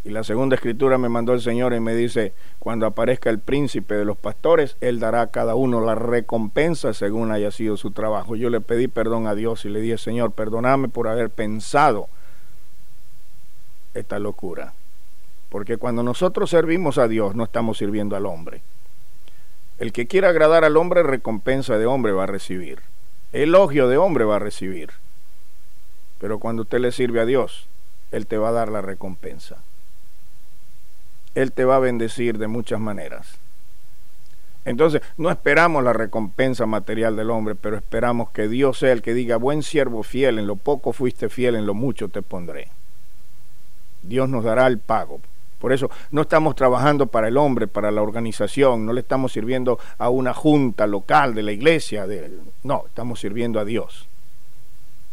Y 0.06 0.10
la 0.10 0.22
segunda 0.22 0.54
escritura 0.54 0.98
me 0.98 1.08
mandó 1.08 1.32
el 1.32 1.40
Señor 1.40 1.74
y 1.74 1.80
me 1.80 1.92
dice, 1.92 2.32
cuando 2.60 2.86
aparezca 2.86 3.28
el 3.28 3.40
príncipe 3.40 3.96
de 3.96 4.04
los 4.04 4.16
pastores, 4.16 4.76
Él 4.80 5.00
dará 5.00 5.22
a 5.22 5.30
cada 5.32 5.56
uno 5.56 5.80
la 5.80 5.96
recompensa 5.96 6.94
según 6.94 7.32
haya 7.32 7.50
sido 7.50 7.76
su 7.76 7.90
trabajo. 7.90 8.36
Yo 8.36 8.48
le 8.48 8.60
pedí 8.60 8.86
perdón 8.86 9.26
a 9.26 9.34
Dios 9.34 9.64
y 9.64 9.68
le 9.68 9.80
dije, 9.80 9.98
Señor, 9.98 10.30
perdóname 10.30 10.88
por 10.88 11.08
haber 11.08 11.30
pensado 11.30 12.08
esta 13.94 14.20
locura. 14.20 14.74
Porque 15.48 15.76
cuando 15.76 16.04
nosotros 16.04 16.50
servimos 16.50 16.98
a 16.98 17.08
Dios, 17.08 17.34
no 17.34 17.42
estamos 17.42 17.78
sirviendo 17.78 18.14
al 18.14 18.26
hombre. 18.26 18.62
El 19.78 19.92
que 19.92 20.06
quiera 20.06 20.28
agradar 20.28 20.64
al 20.64 20.76
hombre, 20.76 21.02
recompensa 21.02 21.78
de 21.78 21.86
hombre 21.86 22.12
va 22.12 22.22
a 22.22 22.28
recibir. 22.28 22.78
Elogio 23.32 23.88
de 23.88 23.96
hombre 23.96 24.24
va 24.24 24.36
a 24.36 24.38
recibir. 24.38 24.90
Pero 26.20 26.38
cuando 26.38 26.62
usted 26.62 26.78
le 26.78 26.92
sirve 26.92 27.20
a 27.20 27.26
Dios, 27.26 27.66
Él 28.12 28.28
te 28.28 28.38
va 28.38 28.50
a 28.50 28.52
dar 28.52 28.68
la 28.68 28.82
recompensa. 28.82 29.64
Él 31.36 31.52
te 31.52 31.66
va 31.66 31.76
a 31.76 31.80
bendecir 31.80 32.38
de 32.38 32.48
muchas 32.48 32.80
maneras. 32.80 33.38
Entonces, 34.64 35.02
no 35.18 35.30
esperamos 35.30 35.84
la 35.84 35.92
recompensa 35.92 36.64
material 36.64 37.14
del 37.14 37.30
hombre, 37.30 37.54
pero 37.54 37.76
esperamos 37.76 38.30
que 38.30 38.48
Dios 38.48 38.78
sea 38.78 38.92
el 38.92 39.02
que 39.02 39.12
diga, 39.12 39.36
buen 39.36 39.62
siervo 39.62 40.02
fiel, 40.02 40.38
en 40.38 40.46
lo 40.46 40.56
poco 40.56 40.94
fuiste 40.94 41.28
fiel, 41.28 41.54
en 41.54 41.66
lo 41.66 41.74
mucho 41.74 42.08
te 42.08 42.22
pondré. 42.22 42.68
Dios 44.02 44.30
nos 44.30 44.44
dará 44.44 44.66
el 44.66 44.78
pago. 44.78 45.20
Por 45.58 45.74
eso 45.74 45.90
no 46.10 46.22
estamos 46.22 46.56
trabajando 46.56 47.06
para 47.06 47.28
el 47.28 47.36
hombre, 47.36 47.68
para 47.68 47.90
la 47.90 48.00
organización, 48.00 48.86
no 48.86 48.94
le 48.94 49.02
estamos 49.02 49.32
sirviendo 49.32 49.78
a 49.98 50.08
una 50.08 50.32
junta 50.32 50.86
local 50.86 51.34
de 51.34 51.42
la 51.42 51.52
iglesia, 51.52 52.06
no, 52.62 52.84
estamos 52.86 53.20
sirviendo 53.20 53.60
a 53.60 53.64
Dios. 53.66 54.08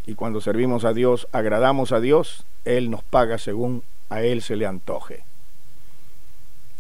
Y 0.06 0.16
cuando 0.16 0.40
servimos 0.40 0.86
a 0.86 0.94
Dios, 0.94 1.28
agradamos 1.34 1.92
a 1.92 2.00
Dios, 2.00 2.46
Él 2.64 2.90
nos 2.90 3.04
paga 3.04 3.38
según 3.38 3.84
a 4.10 4.22
Él 4.22 4.42
se 4.42 4.56
le 4.56 4.66
antoje. 4.66 5.26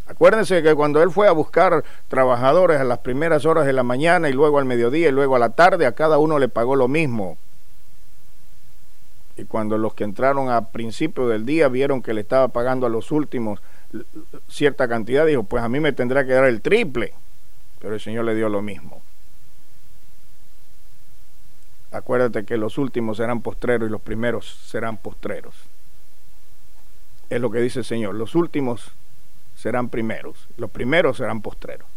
Acuérdense 0.07 0.61
que 0.61 0.75
cuando 0.75 1.01
Él 1.01 1.11
fue 1.11 1.27
a 1.27 1.31
buscar 1.31 1.83
trabajadores 2.09 2.79
a 2.79 2.83
las 2.83 2.99
primeras 2.99 3.45
horas 3.45 3.65
de 3.65 3.73
la 3.73 3.83
mañana 3.83 4.29
y 4.29 4.33
luego 4.33 4.59
al 4.59 4.65
mediodía 4.65 5.09
y 5.09 5.11
luego 5.11 5.35
a 5.35 5.39
la 5.39 5.51
tarde, 5.51 5.85
a 5.85 5.93
cada 5.93 6.17
uno 6.17 6.39
le 6.39 6.49
pagó 6.49 6.75
lo 6.75 6.87
mismo. 6.87 7.37
Y 9.37 9.45
cuando 9.45 9.77
los 9.77 9.93
que 9.93 10.03
entraron 10.03 10.49
a 10.49 10.69
principio 10.69 11.27
del 11.27 11.45
día 11.45 11.67
vieron 11.67 12.01
que 12.01 12.13
le 12.13 12.21
estaba 12.21 12.49
pagando 12.49 12.85
a 12.85 12.89
los 12.89 13.11
últimos 13.11 13.61
cierta 14.49 14.87
cantidad, 14.87 15.25
dijo, 15.25 15.43
pues 15.43 15.63
a 15.63 15.69
mí 15.69 15.79
me 15.79 15.93
tendrá 15.93 16.25
que 16.25 16.33
dar 16.33 16.45
el 16.45 16.61
triple. 16.61 17.13
Pero 17.79 17.95
el 17.95 18.01
Señor 18.01 18.25
le 18.25 18.35
dio 18.35 18.49
lo 18.49 18.61
mismo. 18.61 19.01
Acuérdate 21.91 22.43
que 22.43 22.57
los 22.57 22.77
últimos 22.77 23.17
serán 23.17 23.41
postreros 23.41 23.87
y 23.87 23.91
los 23.91 24.01
primeros 24.01 24.47
serán 24.67 24.97
postreros. 24.97 25.55
Es 27.29 27.39
lo 27.39 27.51
que 27.51 27.59
dice 27.59 27.79
el 27.79 27.85
Señor. 27.85 28.15
Los 28.15 28.35
últimos 28.35 28.91
serán 29.63 29.87
primeros, 29.87 30.49
los 30.57 30.69
primeros 30.69 31.15
serán 31.15 31.41
postreros. 31.41 31.87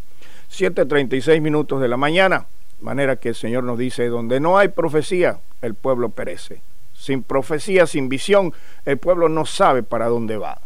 7.36 0.53 1.41
minutos 1.41 1.81
de 1.81 1.89
la 1.89 1.97
mañana, 1.97 2.47
manera 2.81 3.17
que 3.17 3.31
el 3.31 3.35
Señor 3.35 3.65
nos 3.65 3.77
dice, 3.77 4.07
donde 4.07 4.39
no 4.39 4.57
hay 4.57 4.69
profecía, 4.69 5.41
el 5.63 5.75
pueblo 5.75 6.11
perece. 6.11 6.63
Sin 6.95 7.25
profecía, 7.25 7.89
sin 7.89 8.09
visión, 8.09 8.55
el 8.85 8.99
pueblo 8.99 9.29
no 9.29 9.47
sabe 9.47 9.83
para 9.83 10.07
dónde 10.07 10.37
va. 10.37 10.61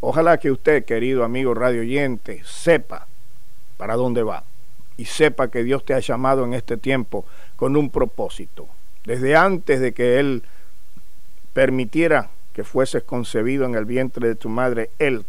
Ojalá 0.00 0.38
que 0.38 0.50
usted, 0.50 0.84
querido 0.84 1.22
amigo 1.22 1.54
radio 1.54 1.82
oyente, 1.82 2.42
sepa 2.44 3.06
para 3.76 3.94
dónde 3.94 4.24
va 4.24 4.42
y 4.96 5.04
sepa 5.04 5.52
que 5.52 5.62
Dios 5.62 5.84
te 5.84 5.94
ha 5.94 6.00
llamado 6.00 6.44
en 6.44 6.52
este 6.52 6.76
tiempo 6.76 7.24
con 7.54 7.76
un 7.76 7.90
propósito. 7.90 8.66
Desde 9.04 9.36
antes 9.36 9.78
de 9.78 9.92
que 9.92 10.18
Él 10.18 10.42
permitiera 11.52 12.30
que 12.52 12.64
fueses 12.64 13.04
concebido 13.04 13.66
en 13.66 13.76
el 13.76 13.84
vientre 13.84 14.26
de 14.26 14.34
tu 14.34 14.48
madre, 14.48 14.90
Él 14.98 15.24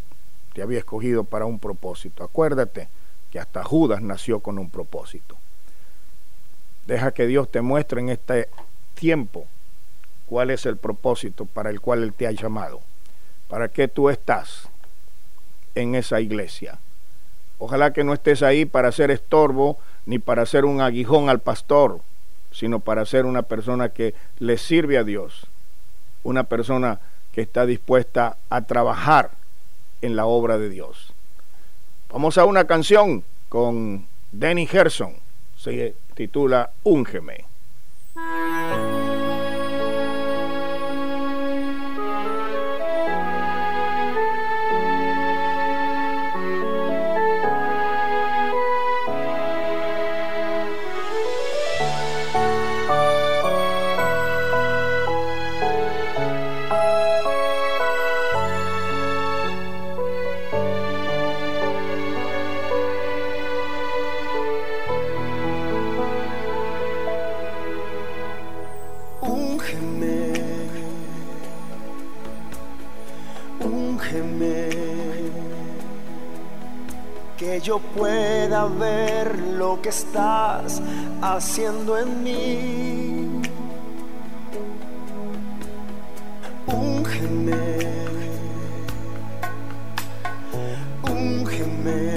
te 0.56 0.62
había 0.62 0.78
escogido 0.78 1.24
para 1.24 1.44
un 1.44 1.58
propósito. 1.58 2.24
Acuérdate 2.24 2.88
que 3.30 3.38
hasta 3.38 3.62
Judas 3.62 4.00
nació 4.00 4.40
con 4.40 4.58
un 4.58 4.70
propósito. 4.70 5.36
Deja 6.86 7.12
que 7.12 7.26
Dios 7.26 7.50
te 7.50 7.60
muestre 7.60 8.00
en 8.00 8.08
este 8.08 8.48
tiempo 8.94 9.44
cuál 10.24 10.50
es 10.50 10.64
el 10.64 10.78
propósito 10.78 11.44
para 11.44 11.68
el 11.68 11.82
cual 11.82 12.02
Él 12.02 12.14
te 12.14 12.26
ha 12.26 12.30
llamado. 12.30 12.80
¿Para 13.48 13.68
qué 13.68 13.86
tú 13.86 14.08
estás 14.08 14.70
en 15.74 15.94
esa 15.94 16.22
iglesia? 16.22 16.78
Ojalá 17.58 17.92
que 17.92 18.02
no 18.02 18.14
estés 18.14 18.42
ahí 18.42 18.64
para 18.64 18.92
ser 18.92 19.10
estorbo 19.10 19.78
ni 20.06 20.18
para 20.18 20.46
ser 20.46 20.64
un 20.64 20.80
aguijón 20.80 21.28
al 21.28 21.40
pastor, 21.40 22.00
sino 22.50 22.80
para 22.80 23.04
ser 23.04 23.26
una 23.26 23.42
persona 23.42 23.90
que 23.90 24.14
le 24.38 24.56
sirve 24.56 24.96
a 24.96 25.04
Dios, 25.04 25.48
una 26.22 26.44
persona 26.44 26.98
que 27.32 27.42
está 27.42 27.66
dispuesta 27.66 28.38
a 28.48 28.62
trabajar 28.62 29.32
en 30.02 30.16
la 30.16 30.26
obra 30.26 30.58
de 30.58 30.68
Dios. 30.68 31.12
Vamos 32.12 32.38
a 32.38 32.44
una 32.44 32.66
canción 32.66 33.24
con 33.48 34.06
Danny 34.32 34.66
Gerson, 34.66 35.14
se 35.56 35.94
titula 36.14 36.70
Úngeme. 36.82 37.44
Yo 77.66 77.80
pueda 77.80 78.66
ver 78.66 79.36
lo 79.58 79.82
que 79.82 79.88
estás 79.88 80.80
haciendo 81.20 81.98
en 81.98 82.22
mí. 82.22 83.42
Úngeme, 86.68 87.78
úngeme, 91.10 92.14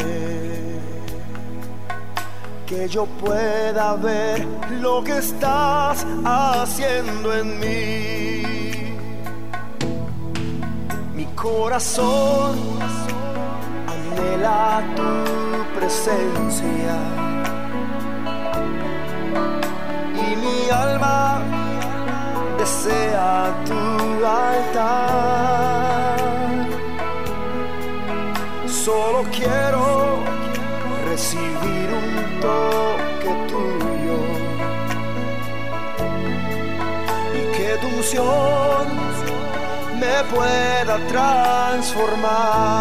que 2.68 2.88
yo 2.88 3.08
pueda 3.08 3.96
ver 3.96 4.46
lo 4.80 5.04
que 5.04 5.18
estás 5.18 6.06
haciendo 6.26 7.34
en 7.34 7.60
mí. 7.60 8.94
Mi 11.16 11.26
corazón 11.34 12.99
anhela 14.20 14.84
tu 14.96 15.80
presencia 15.80 16.98
y 20.14 20.36
mi 20.36 20.70
alma 20.70 21.42
desea 22.58 23.54
tu 23.66 24.26
altar. 24.26 25.59
Pueda 40.34 40.98
transformar. 41.08 42.80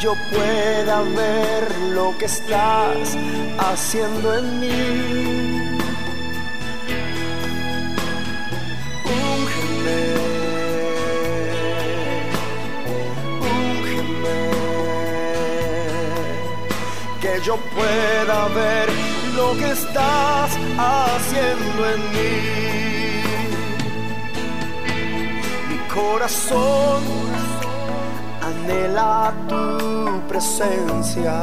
yo 0.00 0.14
pueda 0.30 1.02
ver 1.02 1.78
lo 1.92 2.16
que 2.16 2.24
estás 2.24 3.16
haciendo 3.58 4.38
en 4.38 4.60
mí. 4.60 5.59
Yo 17.42 17.56
pueda 17.74 18.48
ver 18.48 18.88
lo 19.34 19.52
que 19.58 19.70
estás 19.70 20.50
haciendo 20.78 21.86
en 21.94 22.00
mí. 22.12 23.22
Mi 25.68 25.78
corazón 25.94 27.02
anhela 28.42 29.32
tu 29.48 30.20
presencia 30.28 31.34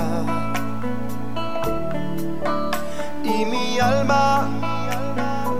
y 3.24 3.46
mi 3.46 3.80
alma 3.80 4.48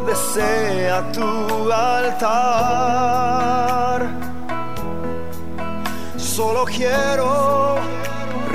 desea 0.06 1.12
tu 1.12 1.72
altar. 1.72 2.78
Solo 6.18 6.66
quiero 6.66 7.78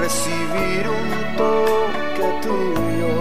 recibir 0.02 0.88
un 0.88 1.36
toque 1.36 2.26
tuyo 2.42 3.14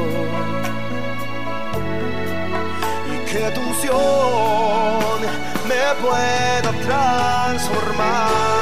y 3.14 3.16
que 3.30 3.52
tu 3.52 3.62
unción 3.62 5.20
me 5.70 5.84
pueda 6.02 6.72
transformar. 6.88 8.61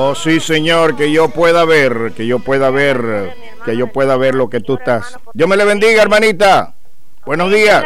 Oh, 0.00 0.14
sí, 0.14 0.38
Señor, 0.38 0.96
que 0.96 1.10
yo 1.10 1.28
pueda 1.28 1.64
ver, 1.64 2.12
que 2.16 2.24
yo 2.24 2.38
pueda 2.38 2.70
ver, 2.70 3.34
que 3.64 3.76
yo 3.76 3.88
pueda 3.88 4.16
ver 4.16 4.36
lo 4.36 4.48
que 4.48 4.60
tú 4.60 4.74
estás. 4.74 5.18
Dios 5.34 5.48
me 5.48 5.56
le 5.56 5.64
bendiga, 5.64 6.00
hermanita. 6.00 6.74
Buenos 7.26 7.50
días. 7.50 7.82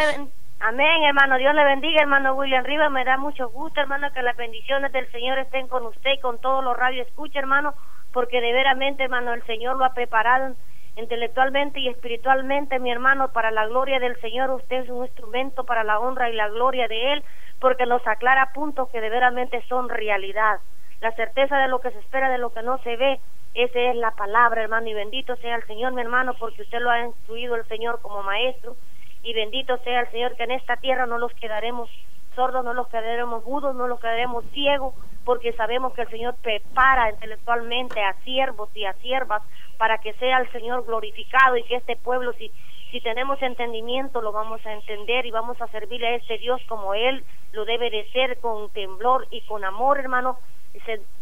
Amén, 0.59 1.03
hermano. 1.07 1.39
Dios 1.39 1.55
le 1.55 1.63
bendiga, 1.63 2.01
hermano 2.01 2.35
William 2.35 2.63
Rivas. 2.65 2.91
Me 2.91 3.03
da 3.03 3.17
mucho 3.17 3.49
gusto, 3.49 3.81
hermano, 3.81 4.13
que 4.13 4.21
las 4.21 4.37
bendiciones 4.37 4.91
del 4.91 5.11
Señor 5.11 5.39
estén 5.39 5.67
con 5.67 5.87
usted 5.87 6.11
y 6.11 6.19
con 6.19 6.37
todos 6.37 6.63
los 6.63 6.77
radio 6.77 7.01
escucha, 7.01 7.39
hermano, 7.39 7.73
porque 8.11 8.41
de 8.41 8.53
veramente, 8.53 9.05
hermano, 9.05 9.33
el 9.33 9.43
Señor 9.47 9.77
lo 9.77 9.85
ha 9.85 9.95
preparado 9.95 10.53
intelectualmente 10.97 11.79
y 11.79 11.87
espiritualmente, 11.87 12.77
mi 12.77 12.91
hermano, 12.91 13.29
para 13.29 13.49
la 13.49 13.65
gloria 13.65 13.99
del 13.99 14.21
Señor. 14.21 14.51
Usted 14.51 14.83
es 14.83 14.89
un 14.89 15.03
instrumento 15.03 15.63
para 15.63 15.83
la 15.83 15.97
honra 15.97 16.29
y 16.29 16.35
la 16.35 16.49
gloria 16.49 16.87
de 16.87 17.13
Él, 17.13 17.23
porque 17.59 17.87
nos 17.87 18.05
aclara 18.05 18.53
puntos 18.53 18.87
que 18.89 19.01
de 19.01 19.09
veramente 19.09 19.63
son 19.67 19.89
realidad. 19.89 20.59
La 21.03 21.11
certeza 21.11 21.57
de 21.57 21.67
lo 21.67 21.79
que 21.79 21.91
se 21.91 21.99
espera, 21.99 22.29
de 22.29 22.37
lo 22.37 22.53
que 22.53 22.63
no 22.63 22.77
se 22.77 22.95
ve, 22.95 23.19
esa 23.55 23.77
es 23.77 23.95
la 23.97 24.11
palabra, 24.11 24.63
hermano, 24.63 24.87
y 24.87 24.93
bendito 24.93 25.35
sea 25.35 25.57
el 25.57 25.67
Señor, 25.67 25.91
mi 25.91 25.99
hermano, 25.99 26.33
porque 26.39 26.61
usted 26.61 26.79
lo 26.79 26.89
ha 26.89 27.03
instruido 27.03 27.57
el 27.57 27.67
Señor 27.67 27.99
como 28.01 28.23
maestro 28.23 28.77
y 29.21 29.33
bendito 29.33 29.75
sea 29.79 29.99
el 29.99 30.11
Señor 30.11 30.37
que 30.37 30.43
en 30.43 30.51
esta 30.51 30.77
tierra 30.77 31.05
no 31.05 31.17
los 31.17 31.33
quedaremos 31.33 31.89
sordos, 32.37 32.63
no 32.63 32.73
los 32.73 32.87
quedaremos 32.87 33.43
mudos, 33.43 33.75
no 33.75 33.89
los 33.89 33.99
quedaremos 33.99 34.45
ciegos, 34.53 34.95
porque 35.25 35.51
sabemos 35.51 35.93
que 35.93 36.03
el 36.03 36.09
Señor 36.09 36.35
prepara 36.41 37.09
intelectualmente 37.09 38.01
a 38.01 38.13
siervos 38.23 38.69
y 38.73 38.85
a 38.85 38.93
siervas 38.93 39.41
para 39.77 39.97
que 39.97 40.13
sea 40.13 40.37
el 40.37 40.49
Señor 40.53 40.85
glorificado 40.85 41.57
y 41.57 41.63
que 41.63 41.75
este 41.75 41.97
pueblo, 41.97 42.31
si, 42.31 42.49
si 42.91 43.01
tenemos 43.01 43.41
entendimiento, 43.41 44.21
lo 44.21 44.31
vamos 44.31 44.65
a 44.65 44.71
entender 44.71 45.25
y 45.25 45.31
vamos 45.31 45.61
a 45.61 45.67
servirle 45.67 46.07
a 46.07 46.15
este 46.15 46.37
Dios 46.37 46.61
como 46.69 46.93
Él 46.93 47.25
lo 47.51 47.65
debe 47.65 47.89
de 47.89 48.09
ser, 48.11 48.39
con 48.39 48.69
temblor 48.69 49.27
y 49.31 49.41
con 49.41 49.65
amor, 49.65 49.99
hermano. 49.99 50.39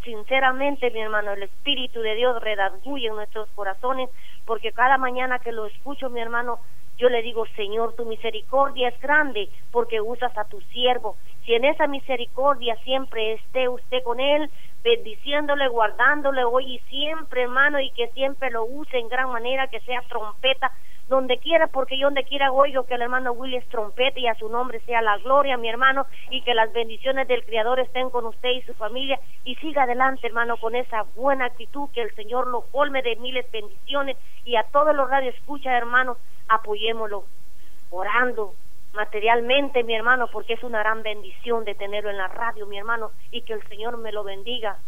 Sinceramente, 0.02 0.90
mi 0.90 1.00
hermano, 1.00 1.32
el 1.32 1.42
Espíritu 1.42 2.00
de 2.00 2.14
Dios 2.14 2.40
redarguye 2.42 3.08
en 3.08 3.14
nuestros 3.14 3.48
corazones, 3.50 4.08
porque 4.46 4.72
cada 4.72 4.96
mañana 4.98 5.38
que 5.38 5.52
lo 5.52 5.66
escucho, 5.66 6.10
mi 6.10 6.20
hermano, 6.20 6.60
yo 6.98 7.08
le 7.08 7.22
digo, 7.22 7.46
Señor, 7.56 7.94
tu 7.94 8.04
misericordia 8.04 8.88
es 8.88 9.00
grande 9.00 9.48
porque 9.70 10.00
usas 10.00 10.36
a 10.36 10.44
tu 10.44 10.60
siervo. 10.72 11.16
Si 11.44 11.54
en 11.54 11.64
esa 11.64 11.86
misericordia 11.86 12.76
siempre 12.84 13.34
esté 13.34 13.68
usted 13.68 14.02
con 14.02 14.20
él, 14.20 14.50
bendiciéndole, 14.82 15.68
guardándole 15.68 16.44
hoy 16.44 16.74
y 16.74 16.78
siempre, 16.88 17.42
hermano, 17.42 17.80
y 17.80 17.90
que 17.90 18.08
siempre 18.08 18.50
lo 18.50 18.64
use 18.64 18.98
en 18.98 19.08
gran 19.08 19.30
manera, 19.30 19.68
que 19.68 19.80
sea 19.80 20.02
trompeta, 20.08 20.72
donde 21.12 21.38
quiera, 21.38 21.66
porque 21.66 21.98
yo 21.98 22.06
donde 22.06 22.24
quiera 22.24 22.50
oigo 22.52 22.84
que 22.84 22.94
el 22.94 23.02
hermano 23.02 23.32
Willy 23.32 23.56
es 23.56 23.68
trompeta 23.68 24.18
y 24.18 24.26
a 24.26 24.34
su 24.34 24.48
nombre 24.48 24.80
sea 24.80 25.02
la 25.02 25.18
gloria, 25.18 25.58
mi 25.58 25.68
hermano, 25.68 26.06
y 26.30 26.40
que 26.40 26.54
las 26.54 26.72
bendiciones 26.72 27.28
del 27.28 27.44
Creador 27.44 27.80
estén 27.80 28.08
con 28.08 28.24
usted 28.24 28.48
y 28.48 28.62
su 28.62 28.72
familia, 28.72 29.20
y 29.44 29.54
siga 29.56 29.82
adelante, 29.82 30.26
hermano, 30.26 30.56
con 30.56 30.74
esa 30.74 31.04
buena 31.14 31.44
actitud, 31.44 31.90
que 31.92 32.00
el 32.00 32.14
Señor 32.14 32.46
lo 32.46 32.62
colme 32.62 33.02
de 33.02 33.16
miles 33.16 33.44
bendiciones, 33.52 34.16
y 34.46 34.56
a 34.56 34.62
todos 34.64 34.96
los 34.96 35.10
radio 35.10 35.30
escucha, 35.30 35.76
hermanos, 35.76 36.16
apoyémoslo, 36.48 37.24
orando 37.90 38.54
materialmente, 38.94 39.84
mi 39.84 39.94
hermano, 39.94 40.28
porque 40.32 40.54
es 40.54 40.62
una 40.62 40.78
gran 40.78 41.02
bendición 41.02 41.64
de 41.64 41.74
tenerlo 41.74 42.08
en 42.08 42.16
la 42.16 42.28
radio, 42.28 42.66
mi 42.66 42.78
hermano, 42.78 43.10
y 43.30 43.42
que 43.42 43.52
el 43.52 43.62
Señor 43.68 43.98
me 43.98 44.12
lo 44.12 44.24
bendiga. 44.24 44.78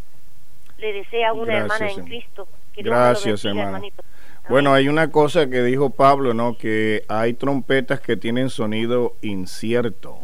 Le 0.79 0.93
desea 0.93 1.33
una 1.33 1.65
Gracias, 1.65 1.81
hermana 1.81 1.93
en. 1.93 2.05
Cristo. 2.07 2.49
Que 2.73 2.83
Gracias, 2.83 3.43
bendiga, 3.45 3.67
hermanito. 3.67 4.03
Bueno, 4.49 4.75
hay 4.75 4.89
una 4.89 5.11
cosa 5.11 5.49
que 5.49 5.63
dijo 5.63 5.91
Pablo, 5.91 6.35
¿no? 6.35 6.59
Que 6.59 7.05
hay 7.09 7.33
trompetas 7.35 8.01
que 8.01 8.17
tienen 8.17 8.51
sonido 8.51 9.15
incierto. 9.23 10.19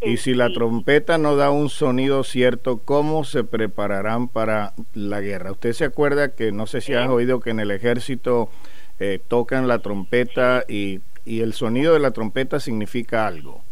Y 0.00 0.18
si 0.18 0.34
la 0.34 0.52
trompeta 0.52 1.18
no 1.18 1.34
da 1.36 1.50
un 1.50 1.68
sonido 1.68 2.22
cierto, 2.22 2.78
¿cómo 2.84 3.24
se 3.24 3.42
prepararán 3.44 4.28
para 4.28 4.74
la 4.94 5.20
guerra? 5.20 5.52
Usted 5.52 5.72
se 5.72 5.84
acuerda 5.86 6.34
que, 6.34 6.52
no 6.52 6.66
sé 6.66 6.80
si 6.80 6.92
has 6.94 7.06
Sí. 7.06 7.12
oído 7.12 7.40
que 7.40 7.50
en 7.50 7.60
el 7.60 7.70
ejército 7.70 8.50
eh, 9.00 9.18
tocan 9.26 9.66
la 9.66 9.80
trompeta 9.80 10.64
y, 10.68 11.00
y 11.24 11.40
el 11.40 11.52
sonido 11.54 11.94
de 11.94 11.98
la 12.00 12.12
trompeta 12.12 12.60
significa 12.60 13.26
algo. 13.26 13.62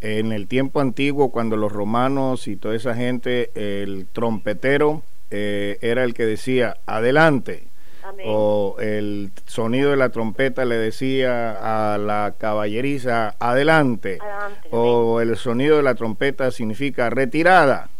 En 0.00 0.32
el 0.32 0.48
tiempo 0.48 0.80
antiguo, 0.80 1.30
cuando 1.30 1.56
los 1.56 1.70
romanos 1.70 2.48
y 2.48 2.56
toda 2.56 2.74
esa 2.74 2.94
gente, 2.94 3.50
el 3.54 4.06
trompetero 4.12 5.02
eh, 5.30 5.78
era 5.80 6.04
el 6.04 6.14
que 6.14 6.26
decía, 6.26 6.76
adelante. 6.86 7.68
Amén. 8.02 8.26
O 8.28 8.76
el 8.80 9.32
sonido 9.46 9.90
de 9.90 9.96
la 9.96 10.08
trompeta 10.10 10.64
le 10.64 10.76
decía 10.76 11.92
a 11.92 11.98
la 11.98 12.34
caballeriza, 12.38 13.34
adelante. 13.38 14.18
Adelante, 14.20 14.68
O 14.70 15.20
el 15.20 15.36
sonido 15.36 15.76
de 15.76 15.82
la 15.82 15.94
trompeta 15.94 16.50
significa 16.50 17.10
retirada. 17.10 17.90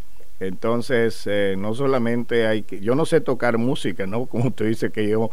Entonces, 0.40 1.24
eh, 1.26 1.56
no 1.58 1.74
solamente 1.74 2.46
hay 2.46 2.62
que, 2.62 2.80
yo 2.80 2.94
no 2.94 3.04
sé 3.04 3.20
tocar 3.20 3.58
música, 3.58 4.06
¿no? 4.06 4.26
Como 4.26 4.48
usted 4.48 4.66
dice 4.66 4.90
que 4.90 5.08
yo 5.08 5.30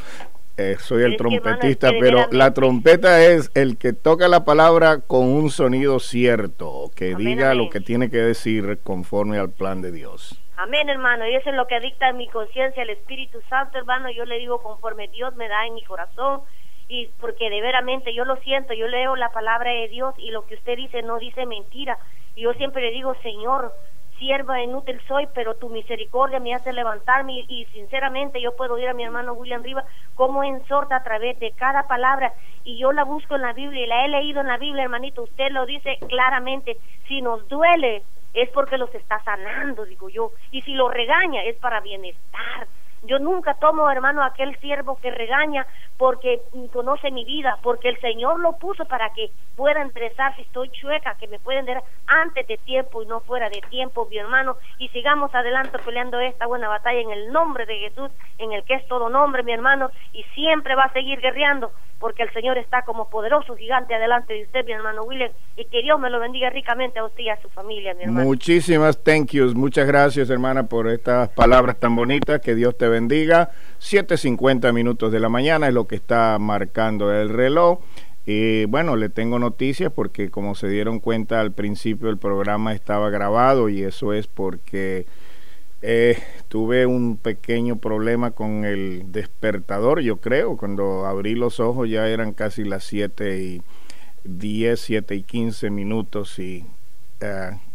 eh, 0.58 0.78
soy 0.80 1.04
el 1.04 1.14
es 1.14 1.18
trompetista, 1.18 1.92
pero 2.00 2.28
la 2.32 2.54
trompeta 2.54 3.24
es 3.26 3.52
el 3.56 3.78
que 3.78 3.94
toca 3.94 4.28
la 4.28 4.46
palabra 4.46 5.00
con 5.00 5.26
un 5.26 5.52
sonido 5.52 6.00
cierto, 6.00 6.92
que 6.96 7.14
Amén, 7.14 7.28
diga 7.28 7.54
lo 7.54 7.70
que 7.70 7.82
tiene 7.82 8.10
que 8.10 8.18
decir 8.18 8.80
conforme 8.84 9.38
al 9.38 9.50
plan 9.50 9.82
de 9.82 9.92
Dios. 9.92 10.42
Amén, 10.58 10.88
hermano. 10.88 11.28
Y 11.28 11.36
eso 11.36 11.50
es 11.50 11.56
lo 11.56 11.68
que 11.68 11.80
dicta 11.82 12.14
mi 12.14 12.28
conciencia 12.30 12.84
el 12.84 12.90
Espíritu 12.90 13.42
Santo, 13.50 13.78
hermano. 13.78 14.10
Yo 14.10 14.26
le 14.26 14.38
digo 14.38 14.62
conforme 14.62 15.10
Dios 15.10 15.36
me 15.36 15.50
da 15.50 15.66
en 15.66 15.74
mi 15.74 15.84
corazón. 15.84 16.42
Y 16.88 17.08
porque 17.20 17.50
de 17.50 17.62
veramente 17.62 18.14
yo 18.14 18.26
lo 18.26 18.38
siento, 18.38 18.74
yo 18.74 18.88
leo 18.88 19.16
la 19.16 19.30
palabra 19.30 19.72
de 19.72 19.88
Dios 19.88 20.14
y 20.18 20.30
lo 20.30 20.46
que 20.46 20.56
usted 20.56 20.78
dice 20.78 21.02
no 21.02 21.18
dice 21.18 21.46
mentira. 21.46 21.98
Y 22.36 22.42
yo 22.42 22.54
siempre 22.54 22.84
le 22.84 22.92
digo, 22.92 23.16
Señor, 23.24 23.74
sierva 24.18 24.62
inútil 24.62 25.02
soy, 25.08 25.28
pero 25.34 25.56
tu 25.56 25.70
misericordia 25.70 26.40
me 26.40 26.54
hace 26.54 26.72
levantarme. 26.72 27.44
Y, 27.48 27.66
sinceramente 27.74 28.40
yo 28.40 28.56
puedo 28.56 28.78
ir 28.78 28.88
a 28.88 28.94
mi 28.94 29.04
hermano 29.04 29.34
William 29.34 29.64
Rivas 29.64 29.86
como 30.14 30.44
exhorta 30.44 30.98
a 30.98 31.04
través 31.04 31.38
de 31.40 31.52
cada 31.52 31.88
palabra. 31.88 32.34
Y 32.64 32.78
yo 32.78 32.92
la 32.92 33.04
busco 33.04 33.36
en 33.36 33.42
la 33.42 33.54
Biblia 33.54 33.84
y 33.84 33.88
la 33.88 34.06
he 34.06 34.08
leído 34.08 34.42
en 34.42 34.48
la 34.48 34.58
Biblia, 34.58 34.84
hermanito. 34.84 35.24
Usted 35.24 35.52
lo 35.52 35.66
dice 35.66 35.98
claramente. 36.08 36.78
Si 37.08 37.22
nos 37.22 37.48
duele, 37.50 38.04
es 38.36 38.50
porque 38.50 38.78
los 38.78 38.94
está 38.94 39.24
sanando, 39.24 39.86
digo 39.86 40.10
yo. 40.10 40.32
Y 40.52 40.62
si 40.62 40.74
lo 40.74 40.90
regaña, 40.90 41.44
es 41.44 41.56
para 41.58 41.80
bienestar. 41.80 42.68
Yo 43.04 43.20
nunca 43.20 43.54
tomo, 43.56 43.90
hermano, 43.90 44.24
aquel 44.24 44.58
siervo 44.58 44.98
que 45.00 45.12
regaña 45.12 45.68
porque 45.98 46.42
conoce 46.74 47.12
mi 47.12 47.24
vida, 47.24 47.58
porque 47.62 47.90
el 47.90 48.00
Señor 48.02 48.40
lo 48.40 48.54
puso 48.54 48.86
para 48.86 49.12
que 49.14 49.30
pueda 49.56 49.82
enderezar 49.82 50.36
si 50.36 50.42
estoy 50.42 50.70
chueca, 50.70 51.16
que 51.20 51.28
me 51.28 51.40
pueda 51.40 51.60
enderezar 51.60 51.88
antes 52.08 52.48
de 52.48 52.58
tiempo 52.58 53.04
y 53.04 53.06
no 53.06 53.20
fuera 53.22 53.50
de 53.50 53.62
tiempo, 53.70 54.08
mi 54.10 54.18
hermano. 54.18 54.58
Y 54.80 54.90
sigamos 54.90 55.34
adelante 55.36 55.78
peleando 55.86 56.20
esta 56.20 56.48
buena 56.48 56.68
batalla 56.68 57.00
en 57.00 57.12
el 57.12 57.32
nombre 57.32 57.66
de 57.66 57.78
Jesús, 57.78 58.10
en 58.40 58.54
el 58.54 58.64
que 58.64 58.74
es 58.74 58.88
todo 58.88 59.10
nombre, 59.10 59.44
mi 59.44 59.54
hermano, 59.54 59.92
y 60.12 60.24
siempre 60.34 60.76
va 60.76 60.86
a 60.86 60.94
seguir 60.94 61.22
guerreando 61.22 61.72
porque 62.00 62.24
el 62.24 62.32
Señor 62.34 62.58
está 62.58 62.84
como 62.84 63.10
poderoso 63.10 63.56
gigante 63.56 63.96
adelante 63.96 64.34
de 64.34 64.44
usted, 64.44 64.66
mi 64.66 64.74
hermano 64.74 65.04
William, 65.04 65.32
y 65.56 65.66
que 65.66 65.82
Dios 65.82 66.00
me 66.00 66.10
lo 66.10 66.20
bendiga 66.20 66.50
ricamente 66.50 67.00
a 67.00 67.06
usted 67.06 67.24
y 67.24 67.30
a 67.30 67.42
su 67.42 67.50
familia, 67.50 67.94
mi 67.94 68.04
hermano. 68.04 68.26
Muchísimas 68.26 69.02
thank 69.04 69.32
yous. 69.32 69.56
Muchas 69.56 69.88
gracias, 69.88 70.30
hermana, 70.30 70.68
por 70.68 70.88
estas 70.88 71.30
palabras 71.30 71.80
tan 71.80 71.96
bonitas. 71.96 72.42
Que 72.42 72.56
Dios 72.56 72.78
te 72.78 72.88
bendiga. 72.88 73.50
7.50 73.80 74.74
minutos 74.74 75.12
de 75.12 75.20
la 75.20 75.30
mañana 75.30 75.68
es 75.68 75.74
lo 75.74 75.88
que 75.88 75.96
está 75.96 76.38
marcando 76.40 77.14
el 77.14 77.30
reloj. 77.30 77.80
Y 78.26 78.66
bueno, 78.66 78.96
le 78.96 79.10
tengo 79.10 79.38
noticias 79.38 79.92
porque 79.94 80.32
como 80.32 80.56
se 80.56 80.68
dieron 80.68 81.00
cuenta 81.00 81.42
al 81.42 81.52
principio 81.52 82.10
el 82.10 82.18
programa 82.18 82.74
estaba 82.74 83.10
grabado 83.12 83.70
y 83.70 83.84
eso 83.84 84.14
es 84.14 84.28
porque 84.28 85.06
eh, 85.82 86.18
tuve 86.48 86.86
un 86.86 87.18
pequeño 87.18 87.78
problema 87.78 88.32
con 88.32 88.66
el 88.66 89.12
despertador, 89.12 90.02
yo 90.02 90.18
creo. 90.18 90.58
Cuando 90.58 91.06
abrí 91.06 91.36
los 91.36 91.60
ojos 91.60 91.90
ya 91.90 92.08
eran 92.08 92.34
casi 92.34 92.64
las 92.64 92.84
7 92.86 93.40
y 93.42 93.62
10, 94.24 94.80
7 94.80 95.16
y 95.16 95.24
15 95.24 95.70
minutos 95.70 96.40
y 96.40 96.66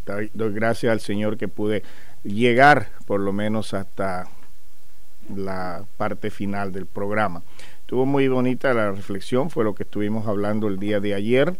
doy, 0.07 0.30
doy 0.34 0.53
gracias 0.53 0.92
al 0.92 1.01
Señor 1.01 1.36
que 1.36 1.48
pude 1.48 1.82
llegar 2.22 2.88
por 3.07 3.20
lo 3.20 3.32
menos 3.32 3.74
hasta 3.74 4.28
la 5.34 5.84
parte 5.96 6.30
final 6.30 6.72
del 6.72 6.86
programa. 6.86 7.42
Estuvo 7.80 8.07
muy 8.07 8.28
bonita 8.28 8.74
la 8.74 8.92
reflexión, 8.92 9.51
fue 9.51 9.64
lo 9.64 9.74
que 9.74 9.82
estuvimos 9.84 10.26
hablando 10.26 10.68
el 10.68 10.78
día 10.78 11.01
de 11.01 11.14
ayer, 11.14 11.57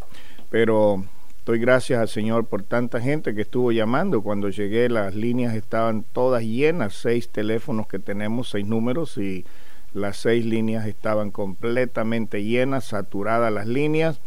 pero 0.49 1.05
doy 1.45 1.59
gracias 1.59 2.01
al 2.01 2.09
Señor 2.09 2.47
por 2.47 2.63
tanta 2.63 3.01
gente 3.01 3.35
que 3.35 3.43
estuvo 3.43 3.73
llamando. 3.73 4.23
Cuando 4.23 4.49
llegué 4.49 4.89
las 4.89 5.15
líneas 5.15 5.55
estaban 5.55 6.05
todas 6.13 6.43
llenas, 6.43 6.95
seis 6.95 7.29
teléfonos 7.29 7.87
que 7.87 7.99
tenemos, 7.99 8.51
seis 8.51 8.67
números 8.67 9.17
y 9.19 9.45
las 9.93 10.19
seis 10.19 10.45
líneas 10.45 10.87
estaban 10.87 11.31
completamente 11.31 12.45
llenas, 12.45 12.85
saturadas 12.85 13.53
las 13.53 13.67
líneas, 13.67 14.21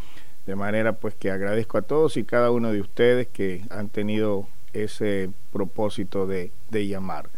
de 0.45 0.55
manera 0.55 0.93
pues 0.93 1.15
que 1.15 1.31
agradezco 1.31 1.77
a 1.77 1.83
todos 1.83 2.17
y 2.17 2.23
cada 2.23 2.51
uno 2.51 2.71
de 2.71 2.81
ustedes 2.81 3.27
que 3.27 3.61
han 3.69 3.89
tenido 3.89 4.47
ese 4.73 5.29
propósito 5.51 6.27
de, 6.27 6.51
de 6.69 6.87
llamar. 6.87 7.29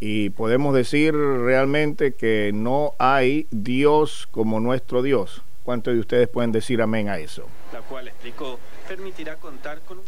Y 0.00 0.30
podemos 0.30 0.74
decir 0.74 1.14
realmente 1.14 2.12
que 2.12 2.52
no 2.54 2.92
hay 2.98 3.46
Dios 3.50 4.28
como 4.30 4.60
nuestro 4.60 5.02
Dios. 5.02 5.42
¿Cuántos 5.64 5.94
de 5.94 6.00
ustedes 6.00 6.28
pueden 6.28 6.52
decir 6.52 6.82
amén 6.82 7.08
a 7.08 7.18
eso? 7.18 7.46
La 7.72 7.80
cual 7.80 8.06
explicó, 8.06 8.58
permitirá 8.86 9.36
contar 9.36 9.80
con 9.80 10.00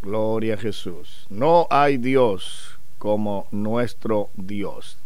Gloria 0.00 0.54
a 0.54 0.56
Jesús. 0.56 1.26
No 1.28 1.66
hay 1.70 1.98
Dios 1.98 2.78
como 2.98 3.46
nuestro 3.50 4.30
Dios. 4.34 4.96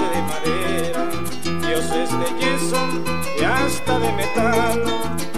De 0.00 0.22
madera, 0.22 1.10
dioses 1.60 2.10
de 2.10 2.28
yeso 2.40 2.76
y 3.38 3.44
hasta 3.44 3.98
de 3.98 4.12
metal. 4.12 5.31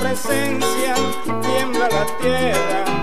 Presencia 0.00 0.94
tiembla 1.42 1.88
la 1.88 2.06
tierra, 2.20 2.99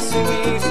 y 0.00 0.02
asimismo 0.02 0.69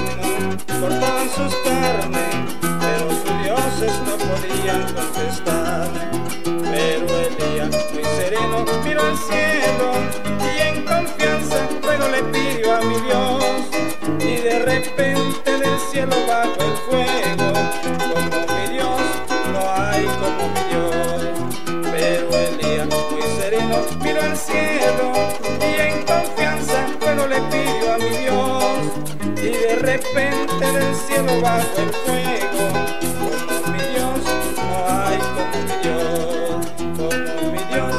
el 31.32 31.92
fuego, 31.92 32.66
como 32.98 33.72
mi 33.72 33.82
Dios, 33.92 34.18
no 34.56 34.68
hay 34.88 35.18
como 35.36 35.58
mi 35.62 35.74
Dios. 35.82 36.66
Como 36.98 37.52
mi 37.52 37.62
Dios, 37.70 37.94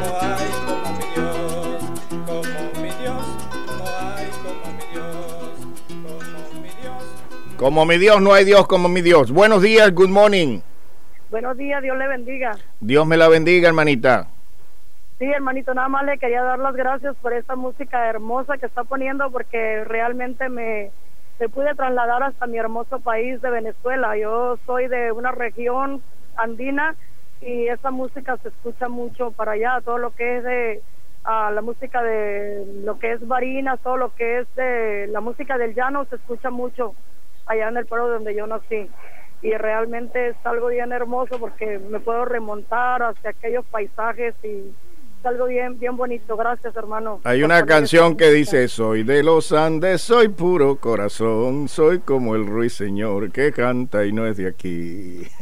no 0.00 0.20
hay 0.20 0.50
como 0.66 0.88
mi 0.98 1.06
Dios. 1.14 1.78
Como 2.26 2.82
mi 2.82 2.90
Dios, 3.00 3.22
no 3.66 3.84
hay 3.86 4.26
como 4.42 4.66
mi 4.72 4.84
Dios. 4.90 5.16
Como 5.86 6.60
mi 6.60 6.68
Dios. 6.80 7.56
Como 7.56 7.86
mi 7.86 7.98
Dios, 7.98 8.20
no 8.20 8.34
hay 8.34 8.44
Dios 8.44 8.66
como 8.66 8.88
mi 8.88 9.00
Dios. 9.00 9.30
Buenos 9.30 9.62
días, 9.62 9.94
good 9.94 10.10
morning. 10.10 10.60
Buenos 11.30 11.56
días, 11.56 11.80
Dios 11.82 11.96
le 11.96 12.08
bendiga. 12.08 12.58
Dios 12.80 13.06
me 13.06 13.16
la 13.16 13.28
bendiga, 13.28 13.68
hermanita. 13.68 14.26
Sí, 15.20 15.26
hermanito, 15.26 15.72
nada 15.72 15.88
más 15.88 16.04
le 16.04 16.18
quería 16.18 16.42
dar 16.42 16.58
las 16.58 16.74
gracias 16.74 17.14
por 17.22 17.32
esta 17.32 17.54
música 17.54 18.08
hermosa 18.08 18.58
que 18.58 18.66
está 18.66 18.82
poniendo 18.82 19.30
porque 19.30 19.84
realmente 19.84 20.48
me, 20.48 20.90
me 21.42 21.48
pude 21.48 21.74
trasladar 21.74 22.22
hasta 22.22 22.46
mi 22.46 22.56
hermoso 22.56 23.00
país 23.00 23.42
de 23.42 23.50
Venezuela. 23.50 24.16
Yo 24.16 24.58
soy 24.64 24.86
de 24.86 25.10
una 25.10 25.32
región 25.32 26.00
andina 26.36 26.94
y 27.40 27.66
esa 27.66 27.90
música 27.90 28.36
se 28.36 28.50
escucha 28.50 28.88
mucho 28.88 29.32
para 29.32 29.52
allá, 29.52 29.80
todo 29.84 29.98
lo 29.98 30.12
que 30.12 30.36
es 30.36 30.44
de 30.44 30.82
ah, 31.24 31.50
la 31.52 31.60
música 31.60 32.00
de 32.00 32.64
lo 32.84 32.96
que 33.00 33.14
es 33.14 33.26
Barinas, 33.26 33.80
todo 33.80 33.96
lo 33.96 34.14
que 34.14 34.38
es 34.38 34.54
de 34.54 35.08
la 35.08 35.20
música 35.20 35.58
del 35.58 35.74
llano 35.74 36.04
se 36.04 36.14
escucha 36.14 36.50
mucho 36.50 36.94
allá 37.46 37.70
en 37.70 37.76
el 37.76 37.86
pueblo 37.86 38.06
donde 38.06 38.36
yo 38.36 38.46
nací 38.46 38.88
y 39.42 39.50
realmente 39.54 40.28
es 40.28 40.36
algo 40.44 40.68
bien 40.68 40.92
hermoso 40.92 41.40
porque 41.40 41.80
me 41.80 41.98
puedo 41.98 42.24
remontar 42.24 43.02
hacia 43.02 43.30
aquellos 43.30 43.66
paisajes 43.66 44.36
y 44.44 44.72
algo 45.24 45.46
bien 45.46 45.78
bien 45.78 45.96
bonito. 45.96 46.36
Gracias, 46.36 46.74
hermano. 46.76 47.20
Hay 47.24 47.42
una 47.42 47.64
canción 47.66 48.16
que 48.16 48.30
dice, 48.30 48.68
soy 48.68 49.02
de 49.02 49.22
los 49.22 49.52
Andes, 49.52 50.02
soy 50.02 50.28
puro 50.28 50.76
corazón, 50.76 51.68
soy 51.68 52.00
como 52.00 52.34
el 52.34 52.46
ruiseñor 52.46 53.30
que 53.32 53.52
canta 53.52 54.04
y 54.04 54.12
no 54.12 54.26
es 54.26 54.36
de 54.36 54.46
aquí. 54.48 55.22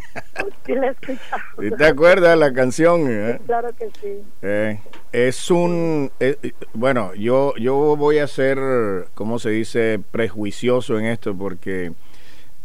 Sí, 0.67 0.75
la 0.75 0.89
he 0.89 0.91
escuchado. 0.91 1.63
¿Y 1.63 1.71
¿Te 1.71 1.87
acuerdas 1.87 2.37
la 2.37 2.53
canción? 2.53 3.07
eh? 3.09 3.41
Claro 3.47 3.71
que 3.79 3.89
sí. 4.01 4.23
Eh, 4.43 4.81
es 5.13 5.51
un 5.51 6.11
eh, 6.21 6.37
bueno 6.75 7.15
yo 7.15 7.55
yo 7.57 7.97
voy 7.97 8.19
a 8.19 8.27
ser 8.27 8.59
cómo 9.15 9.39
se 9.39 9.51
dice 9.51 10.01
prejuicioso 10.11 10.99
en 10.99 11.07
esto 11.07 11.35
porque 11.37 11.93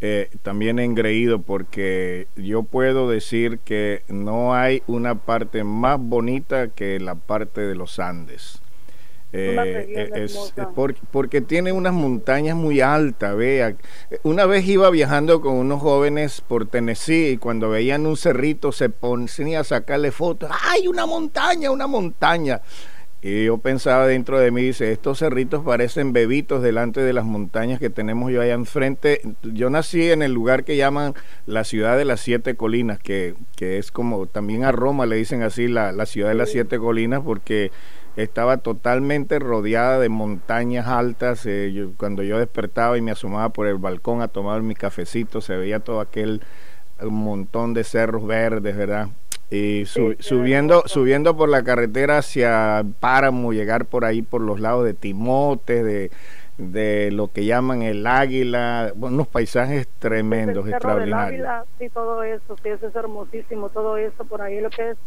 eh, 0.07 0.29
también 0.43 0.77
engreído 0.77 1.41
porque 1.41 2.27
yo 2.35 2.61
puedo 2.61 3.09
decir 3.09 3.57
que 3.65 4.03
no 4.07 4.53
hay 4.53 4.83
una 4.85 5.15
parte 5.15 5.63
más 5.63 5.99
bonita 5.99 6.67
que 6.67 6.99
la 6.99 7.15
parte 7.15 7.61
de 7.61 7.73
los 7.75 7.97
Andes 7.99 8.61
Eh, 9.37 9.87
eh, 9.89 10.09
es, 10.15 10.31
hermosa. 10.35 10.61
es 10.61 10.67
por- 10.75 10.95
porque 11.11 11.41
tiene 11.41 11.71
unas 11.73 11.91
montañas 11.93 12.55
muy 12.55 12.79
altas, 12.79 13.35
vea. 13.35 13.75
Una 14.23 14.45
vez 14.45 14.65
iba 14.65 14.89
viajando 14.91 15.41
con 15.41 15.55
unos 15.55 15.81
jóvenes 15.81 16.39
por 16.47 16.67
Tennessee 16.67 17.31
y 17.31 17.37
cuando 17.37 17.69
veían 17.69 18.05
un 18.05 18.15
cerrito 18.15 18.71
se 18.71 18.87
ponían 18.89 19.59
a 19.59 19.63
sacarle 19.65 20.11
fotos. 20.11 20.49
¡Ay, 20.71 20.87
una 20.87 21.05
montaña, 21.05 21.69
una 21.71 21.87
montaña! 21.87 22.61
Y 23.27 23.45
yo 23.45 23.57
pensaba 23.57 24.05
dentro 24.05 24.37
de 24.37 24.51
mí, 24.51 24.61
dice, 24.61 24.91
estos 24.91 25.17
cerritos 25.17 25.63
parecen 25.63 26.13
bebitos 26.13 26.61
delante 26.61 27.01
de 27.01 27.11
las 27.11 27.25
montañas 27.25 27.79
que 27.79 27.89
tenemos 27.89 28.31
yo 28.31 28.39
allá 28.39 28.53
enfrente. 28.53 29.19
Yo 29.41 29.71
nací 29.71 30.11
en 30.11 30.21
el 30.21 30.31
lugar 30.31 30.63
que 30.63 30.77
llaman 30.77 31.15
la 31.47 31.63
ciudad 31.63 31.97
de 31.97 32.05
las 32.05 32.19
siete 32.19 32.53
colinas, 32.55 32.99
que, 32.99 33.33
que 33.55 33.79
es 33.79 33.91
como 33.91 34.27
también 34.27 34.63
a 34.63 34.71
Roma 34.71 35.07
le 35.07 35.15
dicen 35.15 35.41
así 35.41 35.67
la, 35.67 35.91
la 35.91 36.05
ciudad 36.05 36.29
de 36.29 36.35
las 36.35 36.51
siete 36.51 36.77
colinas, 36.77 37.21
porque 37.25 37.71
estaba 38.15 38.57
totalmente 38.57 39.39
rodeada 39.39 39.97
de 39.99 40.09
montañas 40.09 40.85
altas. 40.85 41.47
eh, 41.47 41.71
yo- 41.73 41.93
cuando 41.97 42.21
yo 42.21 42.37
despertaba 42.37 42.95
y 42.95 43.01
me 43.01 43.09
asomaba 43.09 43.49
por 43.49 43.65
el 43.65 43.77
balcón 43.77 44.21
a 44.21 44.27
tomar 44.27 44.61
mi 44.61 44.75
cafecito, 44.75 45.41
se 45.41 45.57
veía 45.57 45.79
todo 45.79 45.99
aquel 45.99 46.41
eh, 46.99 47.05
montón 47.05 47.73
de 47.73 47.83
cerros 47.85 48.27
verdes, 48.27 48.77
¿verdad? 48.77 49.07
Y 49.51 49.85
subiendo, 49.85 50.83
subiendo 50.87 51.37
por 51.37 51.49
la 51.49 51.63
carretera 51.63 52.17
hacia 52.17 52.83
Páramo, 52.99 53.53
llegar 53.53 53.85
por 53.85 54.03
ahí 54.03 54.21
por 54.21 54.41
los 54.41 54.59
lados 54.59 54.85
de 54.85 54.93
Timote, 54.93 55.83
de, 55.83 56.11
de 56.57 57.11
lo 57.11 57.31
que 57.31 57.45
llaman 57.45 57.81
el 57.81 58.07
Águila, 58.07 58.91
unos 58.99 59.27
paisajes 59.27 59.87
tremendos, 59.99 60.65
el 60.65 60.71
Cerro 60.73 60.95
del 60.95 61.09
extraordinarios. 61.09 61.47
Ávila, 61.47 61.65
sí, 61.77 61.89
todo 61.89 62.23
eso, 62.23 62.55
sí, 62.63 62.69
eso 62.69 62.87
es 62.87 62.95
hermosísimo, 62.95 63.69
todo 63.69 63.97
eso 63.97 64.25
por 64.25 64.41
ahí, 64.41 64.59
lo 64.61 64.69
que 64.69 64.91
es 64.91 64.97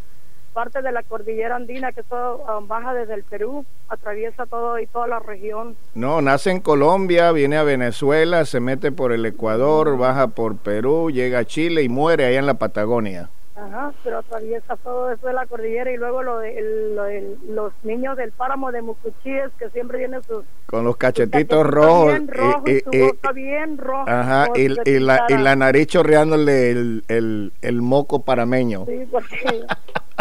parte 0.53 0.83
de 0.83 0.93
la 0.93 1.03
cordillera 1.03 1.57
andina, 1.57 1.93
que 1.93 2.01
eso 2.01 2.45
ah, 2.49 2.61
baja 2.63 2.95
desde 2.95 3.15
el 3.15 3.25
Perú, 3.25 3.65
atraviesa 3.89 4.47
todo 4.47 4.79
y 4.79 4.87
toda 4.87 5.07
la 5.07 5.21
región. 5.21 5.77
No, 5.95 6.21
nace 6.21 6.51
en 6.51 6.61
Colombia, 6.61 7.33
viene 7.33 7.57
a 7.57 7.63
Venezuela, 7.63 8.45
se 8.45 8.61
mete 8.61 8.93
por 8.93 9.13
el 9.13 9.25
Ecuador, 9.27 9.97
baja 9.97 10.29
por 10.29 10.57
Perú, 10.57 11.11
llega 11.11 11.41
a 11.41 11.45
Chile 11.45 11.83
y 11.83 11.89
muere 11.89 12.25
allá 12.25 12.39
en 12.39 12.47
la 12.47 12.55
Patagonia. 12.55 13.31
Ajá, 13.61 13.93
pero 14.05 14.19
atraviesa 14.19 14.77
todo 14.77 15.11
eso 15.13 15.27
de 15.27 15.33
la 15.33 15.45
cordillera 15.47 15.91
y 15.91 15.97
luego 15.97 16.23
lo 16.23 16.39
de, 16.39 16.59
el- 16.59 16.95
lo 16.95 17.03
de 17.05 17.37
los 17.49 17.73
niños 17.83 18.17
del 18.17 18.31
páramo 18.31 18.71
de 18.71 18.83
Mucuchíes, 18.83 19.51
que 19.59 19.69
siempre 19.71 19.99
vienen 19.99 20.23
sus 20.23 20.45
Con 20.67 20.85
los 20.85 20.97
cachetitos 20.97 21.67
rojos. 21.67 22.07
bien 22.07 22.29
rojos 22.29 22.63
y- 22.71 23.35
bien 23.35 23.79
roja. 23.79 24.21
ajá, 24.21 24.47
y, 24.55 24.69
y 24.89 25.01
la, 25.01 25.25
y 25.29 25.37
la 25.39 25.57
nariz 25.57 25.89
chorreándole 25.89 26.71
el, 26.71 27.05
el, 27.09 27.53
el 27.63 27.83
moco 27.83 28.23
parameño. 28.25 28.85
Sí, 28.87 29.07
porque 29.11 29.65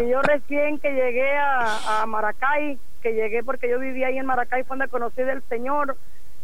yo 0.09 0.21
recién 0.23 0.79
que 0.79 0.91
llegué 0.91 1.35
a, 1.37 2.01
a 2.01 2.05
Maracay, 2.07 2.79
que 3.03 3.13
llegué 3.13 3.43
porque 3.43 3.69
yo 3.69 3.79
vivía 3.79 4.07
ahí 4.07 4.17
en 4.17 4.25
Maracay, 4.25 4.63
fue 4.63 4.77
donde 4.77 4.89
conocí 4.89 5.21
del 5.21 5.43
Señor. 5.49 5.95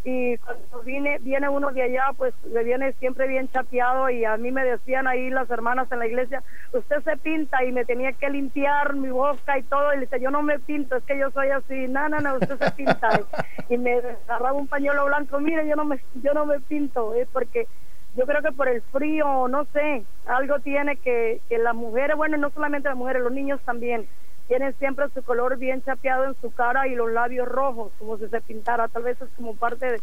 Y 0.06 0.38
cuando 0.38 0.82
vine, 0.84 1.18
viene 1.20 1.48
uno 1.48 1.72
de 1.72 1.82
allá, 1.82 2.12
pues 2.18 2.34
le 2.46 2.64
viene 2.64 2.92
siempre 2.94 3.28
bien 3.28 3.48
chapeado 3.50 4.10
y 4.10 4.26
a 4.26 4.36
mí 4.36 4.52
me 4.52 4.66
decían 4.66 5.08
ahí 5.08 5.30
las 5.30 5.50
hermanas 5.50 5.90
en 5.92 6.00
la 6.00 6.08
iglesia, 6.08 6.44
usted 6.74 7.02
se 7.04 7.16
pinta 7.18 7.64
y 7.64 7.72
me 7.72 7.86
tenía 7.86 8.12
que 8.12 8.30
limpiar 8.30 8.96
mi 8.96 9.10
boca 9.10 9.58
y 9.58 9.64
todo. 9.64 9.94
Y 9.94 9.96
le 9.96 10.02
decía, 10.02 10.18
yo 10.18 10.30
no 10.30 10.42
me 10.42 10.60
pinto, 10.60 10.98
es 10.98 11.04
que 11.04 11.18
yo 11.18 11.32
soy 11.32 11.50
así. 11.50 11.88
No, 11.88 12.10
no, 12.10 12.36
usted 12.36 12.58
se 12.58 12.72
pinta. 12.72 13.10
y 13.70 13.78
me 13.78 13.94
agarraba 14.28 14.54
un 14.54 14.68
pañuelo 14.68 15.06
blanco, 15.06 15.40
mire, 15.40 15.68
yo 15.68 15.76
no 15.76 15.86
me, 15.86 16.00
yo 16.16 16.34
no 16.34 16.46
me 16.46 16.60
pinto, 16.60 17.14
es 17.14 17.28
porque 17.32 17.68
yo 18.16 18.26
creo 18.26 18.42
que 18.42 18.52
por 18.52 18.68
el 18.68 18.82
frío, 18.82 19.48
no 19.48 19.66
sé, 19.74 20.04
algo 20.26 20.60
tiene 20.60 20.98
que, 20.98 21.42
que 21.50 21.58
las 21.58 21.74
mujeres, 21.74 22.16
bueno, 22.16 22.38
no 22.38 22.50
solamente 22.52 22.90
las 22.90 22.98
mujeres, 22.98 23.24
los 23.24 23.32
niños 23.32 23.60
también, 23.66 24.06
tienen 24.48 24.74
siempre 24.78 25.06
su 25.14 25.24
color 25.24 25.58
bien 25.58 25.82
chapeado 25.84 26.26
en 26.26 26.36
su 26.42 26.52
cara 26.52 26.88
y 26.88 26.96
los 26.96 27.12
labios 27.12 27.48
rojos, 27.48 27.92
como 27.98 28.18
si 28.18 28.28
se 28.28 28.42
pintara, 28.42 28.88
tal 28.90 29.04
vez 29.04 29.20
es 29.22 29.30
como 29.38 29.56
parte 29.56 29.86
de- 29.86 30.02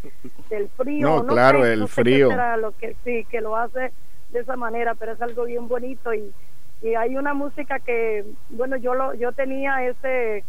del 0.49 0.69
frío. 0.71 1.07
No, 1.23 1.27
claro, 1.27 1.63
sé, 1.63 1.73
el 1.75 1.81
no 1.81 1.87
sé 1.87 2.03
frío. 2.03 2.31
lo 2.57 2.73
que 2.77 2.97
sí, 3.05 3.25
que 3.31 3.41
lo 3.41 3.57
hace 3.57 3.93
de 4.31 4.41
esa 4.41 4.57
manera, 4.57 4.95
pero 4.95 5.13
es 5.13 5.21
algo 5.23 5.45
bien 5.45 5.69
bonito 5.69 6.15
y, 6.15 6.33
y 6.83 6.95
hay 6.95 7.17
una 7.17 7.35
música 7.35 7.79
que, 7.81 8.25
bueno, 8.49 8.77
yo 8.77 8.95
lo, 8.95 9.13
yo 9.15 9.33
tenía 9.33 9.85
ese 9.87 10.45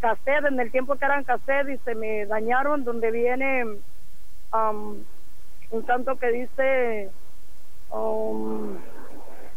cassette 0.00 0.46
en 0.46 0.60
el 0.60 0.70
tiempo 0.70 0.94
que 0.96 1.04
eran 1.04 1.24
cassette 1.24 1.70
y 1.70 1.78
se 1.78 1.94
me 1.94 2.26
dañaron 2.26 2.84
donde 2.84 3.10
viene 3.10 3.64
um, 4.52 4.96
un 5.70 5.82
canto 5.86 6.16
que 6.16 6.30
dice 6.30 7.10
um, 7.90 8.76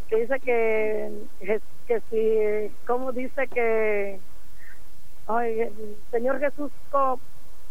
que 0.08 0.16
dice 0.16 0.40
que 0.40 1.28
que 1.86 2.00
si 2.10 2.76
cómo 2.86 3.12
dice 3.12 3.48
que 3.48 4.20
ay, 5.26 5.96
Señor 6.10 6.38
Jesús 6.40 6.70
co- 6.90 7.20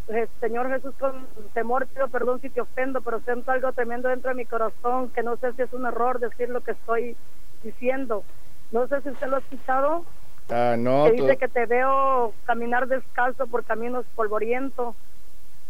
eh, 0.08 0.28
Señor 0.40 0.70
Jesús 0.70 0.94
con 1.00 1.28
temor 1.54 1.86
pido 1.88 2.08
perdón 2.08 2.40
si 2.42 2.50
te 2.50 2.62
ofendo 2.62 3.02
pero 3.02 3.20
siento 3.22 3.52
algo 3.52 3.72
tremendo 3.74 4.10
dentro 4.10 4.30
de 4.30 4.36
mi 4.36 4.46
corazón 4.46 5.10
que 5.12 5.22
no 5.24 5.38
sé 5.38 5.54
si 5.54 5.62
es 5.64 5.74
un 5.74 5.86
error 5.86 6.20
decir 6.20 6.50
lo 6.50 6.62
que 6.62 6.72
estoy 6.72 7.16
diciendo. 7.64 8.24
No 8.72 8.88
sé 8.88 9.02
si 9.02 9.10
usted 9.10 9.28
lo 9.28 9.38
ha 9.38 9.40
escuchado 9.40 10.06
Ah, 10.50 10.76
no, 10.78 11.04
que 11.06 11.12
dice 11.12 11.38
que 11.38 11.48
te 11.50 11.66
veo 11.66 12.34
caminar 12.46 12.88
descalzo 12.88 13.48
por 13.48 13.66
caminos 13.66 14.06
polvorientos 14.16 14.96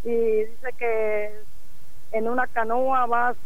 y 0.03 0.09
dice 0.43 0.73
que 0.77 1.39
en 2.11 2.27
una 2.27 2.47
canoa 2.47 3.05
vas 3.07 3.37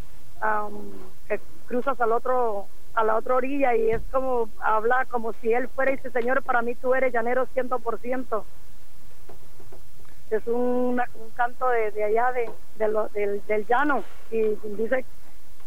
am, 0.41 0.91
que 1.27 1.39
cruzas 1.67 1.99
al 2.01 2.11
otro 2.11 2.67
a 2.93 3.03
la 3.03 3.15
otra 3.17 3.35
orilla 3.35 3.75
y 3.75 3.91
es 3.91 4.01
como 4.11 4.49
habla 4.61 5.05
como 5.09 5.33
si 5.33 5.53
él 5.53 5.69
fuera 5.69 5.91
y 5.93 5.97
dice 5.97 6.11
señor 6.11 6.43
para 6.43 6.61
mí 6.61 6.75
tú 6.75 6.93
eres 6.93 7.13
llanero 7.13 7.47
ciento 7.53 7.79
por 7.79 7.99
ciento 7.99 8.45
es 10.29 10.45
un, 10.47 11.01
un 11.15 11.31
canto 11.31 11.69
de, 11.69 11.91
de 11.91 12.03
allá 12.05 12.31
de, 12.31 12.51
de 12.75 12.87
lo- 12.87 13.09
del, 13.09 13.45
del 13.45 13.65
llano 13.67 14.05
y 14.29 14.55
dice 14.77 15.05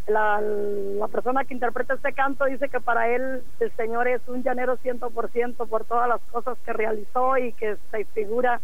la, 0.07 0.41
la 0.41 1.09
persona 1.09 1.45
que 1.45 1.55
interpreta 1.55 1.95
este 1.95 2.13
canto 2.15 2.45
dice 2.47 2.69
que 2.69 2.81
para 2.81 3.09
él 3.09 3.43
el 3.61 3.73
Señor 3.77 4.09
es 4.09 4.23
un 4.29 4.43
llanero 4.43 4.77
ciento 4.79 5.11
por 5.11 5.31
ciento 5.31 5.67
por 5.67 5.85
todas 5.87 6.09
las 6.09 6.21
cosas 6.23 6.59
que 6.65 6.73
realizó 6.73 7.39
y 7.39 7.53
que 7.55 7.77
se 7.91 8.05
figura 8.07 8.61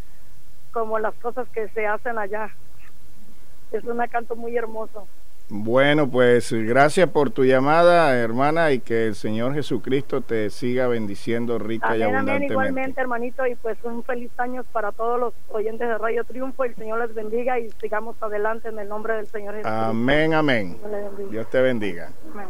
como 0.72 0.98
las 0.98 1.14
cosas 1.16 1.48
que 1.50 1.68
se 1.70 1.86
hacen 1.86 2.18
allá. 2.18 2.50
Es 3.72 3.84
un 3.84 3.98
canto 4.08 4.36
muy 4.36 4.56
hermoso. 4.56 5.08
Bueno, 5.52 6.08
pues 6.08 6.52
gracias 6.52 7.08
por 7.10 7.30
tu 7.30 7.44
llamada, 7.44 8.16
hermana, 8.16 8.70
y 8.70 8.78
que 8.78 9.08
el 9.08 9.16
Señor 9.16 9.52
Jesucristo 9.54 10.20
te 10.20 10.48
siga 10.48 10.86
bendiciendo 10.86 11.58
rica 11.58 11.96
y 11.96 12.02
Amén, 12.02 12.02
amén, 12.02 12.16
abundantemente. 12.16 12.52
igualmente, 12.52 13.00
hermanito, 13.00 13.46
y 13.46 13.56
pues 13.56 13.76
un 13.82 14.04
feliz 14.04 14.30
año 14.38 14.62
para 14.72 14.92
todos 14.92 15.18
los 15.18 15.34
oyentes 15.48 15.88
de 15.88 15.98
Radio 15.98 16.22
Triunfo. 16.24 16.64
El 16.64 16.76
Señor 16.76 17.00
les 17.00 17.14
bendiga 17.14 17.58
y 17.58 17.68
sigamos 17.80 18.16
adelante 18.22 18.68
en 18.68 18.78
el 18.78 18.88
nombre 18.88 19.14
del 19.14 19.26
Señor 19.26 19.56
Jesús. 19.56 19.70
Amén, 19.70 20.34
amén. 20.34 20.78
Dios 21.30 21.50
te 21.50 21.60
bendiga. 21.60 22.12
Amén. 22.32 22.48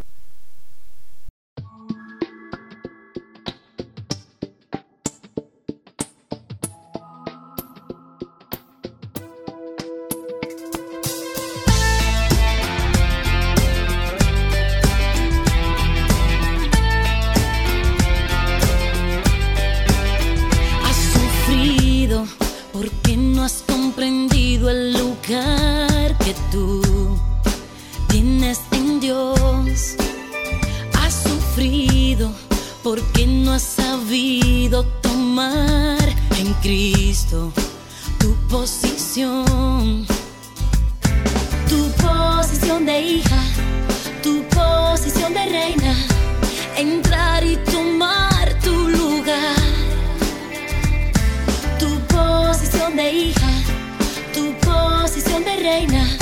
Tú 26.51 26.83
tienes 28.09 28.61
en 28.73 29.01
Dios. 29.01 29.97
Has 30.99 31.15
sufrido 31.23 32.33
porque 32.83 33.27
no 33.27 33.53
has 33.53 33.63
sabido 33.63 34.85
tomar 35.03 35.99
en 36.39 36.53
Cristo 36.63 37.53
tu 38.19 38.35
posición. 38.49 40.07
Tu 41.69 41.91
posición 42.03 42.87
de 42.87 43.01
hija, 43.01 43.43
tu 44.23 44.43
posición 44.49 45.33
de 45.35 45.47
reina, 45.47 45.95
entrar 46.77 47.45
y 47.45 47.57
tomar 47.57 48.59
tu 48.63 48.89
lugar 48.89 49.71
tu 51.81 51.99
posición 52.15 52.95
de 52.97 53.13
hija, 53.13 53.51
tu 54.35 54.53
posición 54.61 55.45
de 55.45 55.57
reina. 55.57 56.20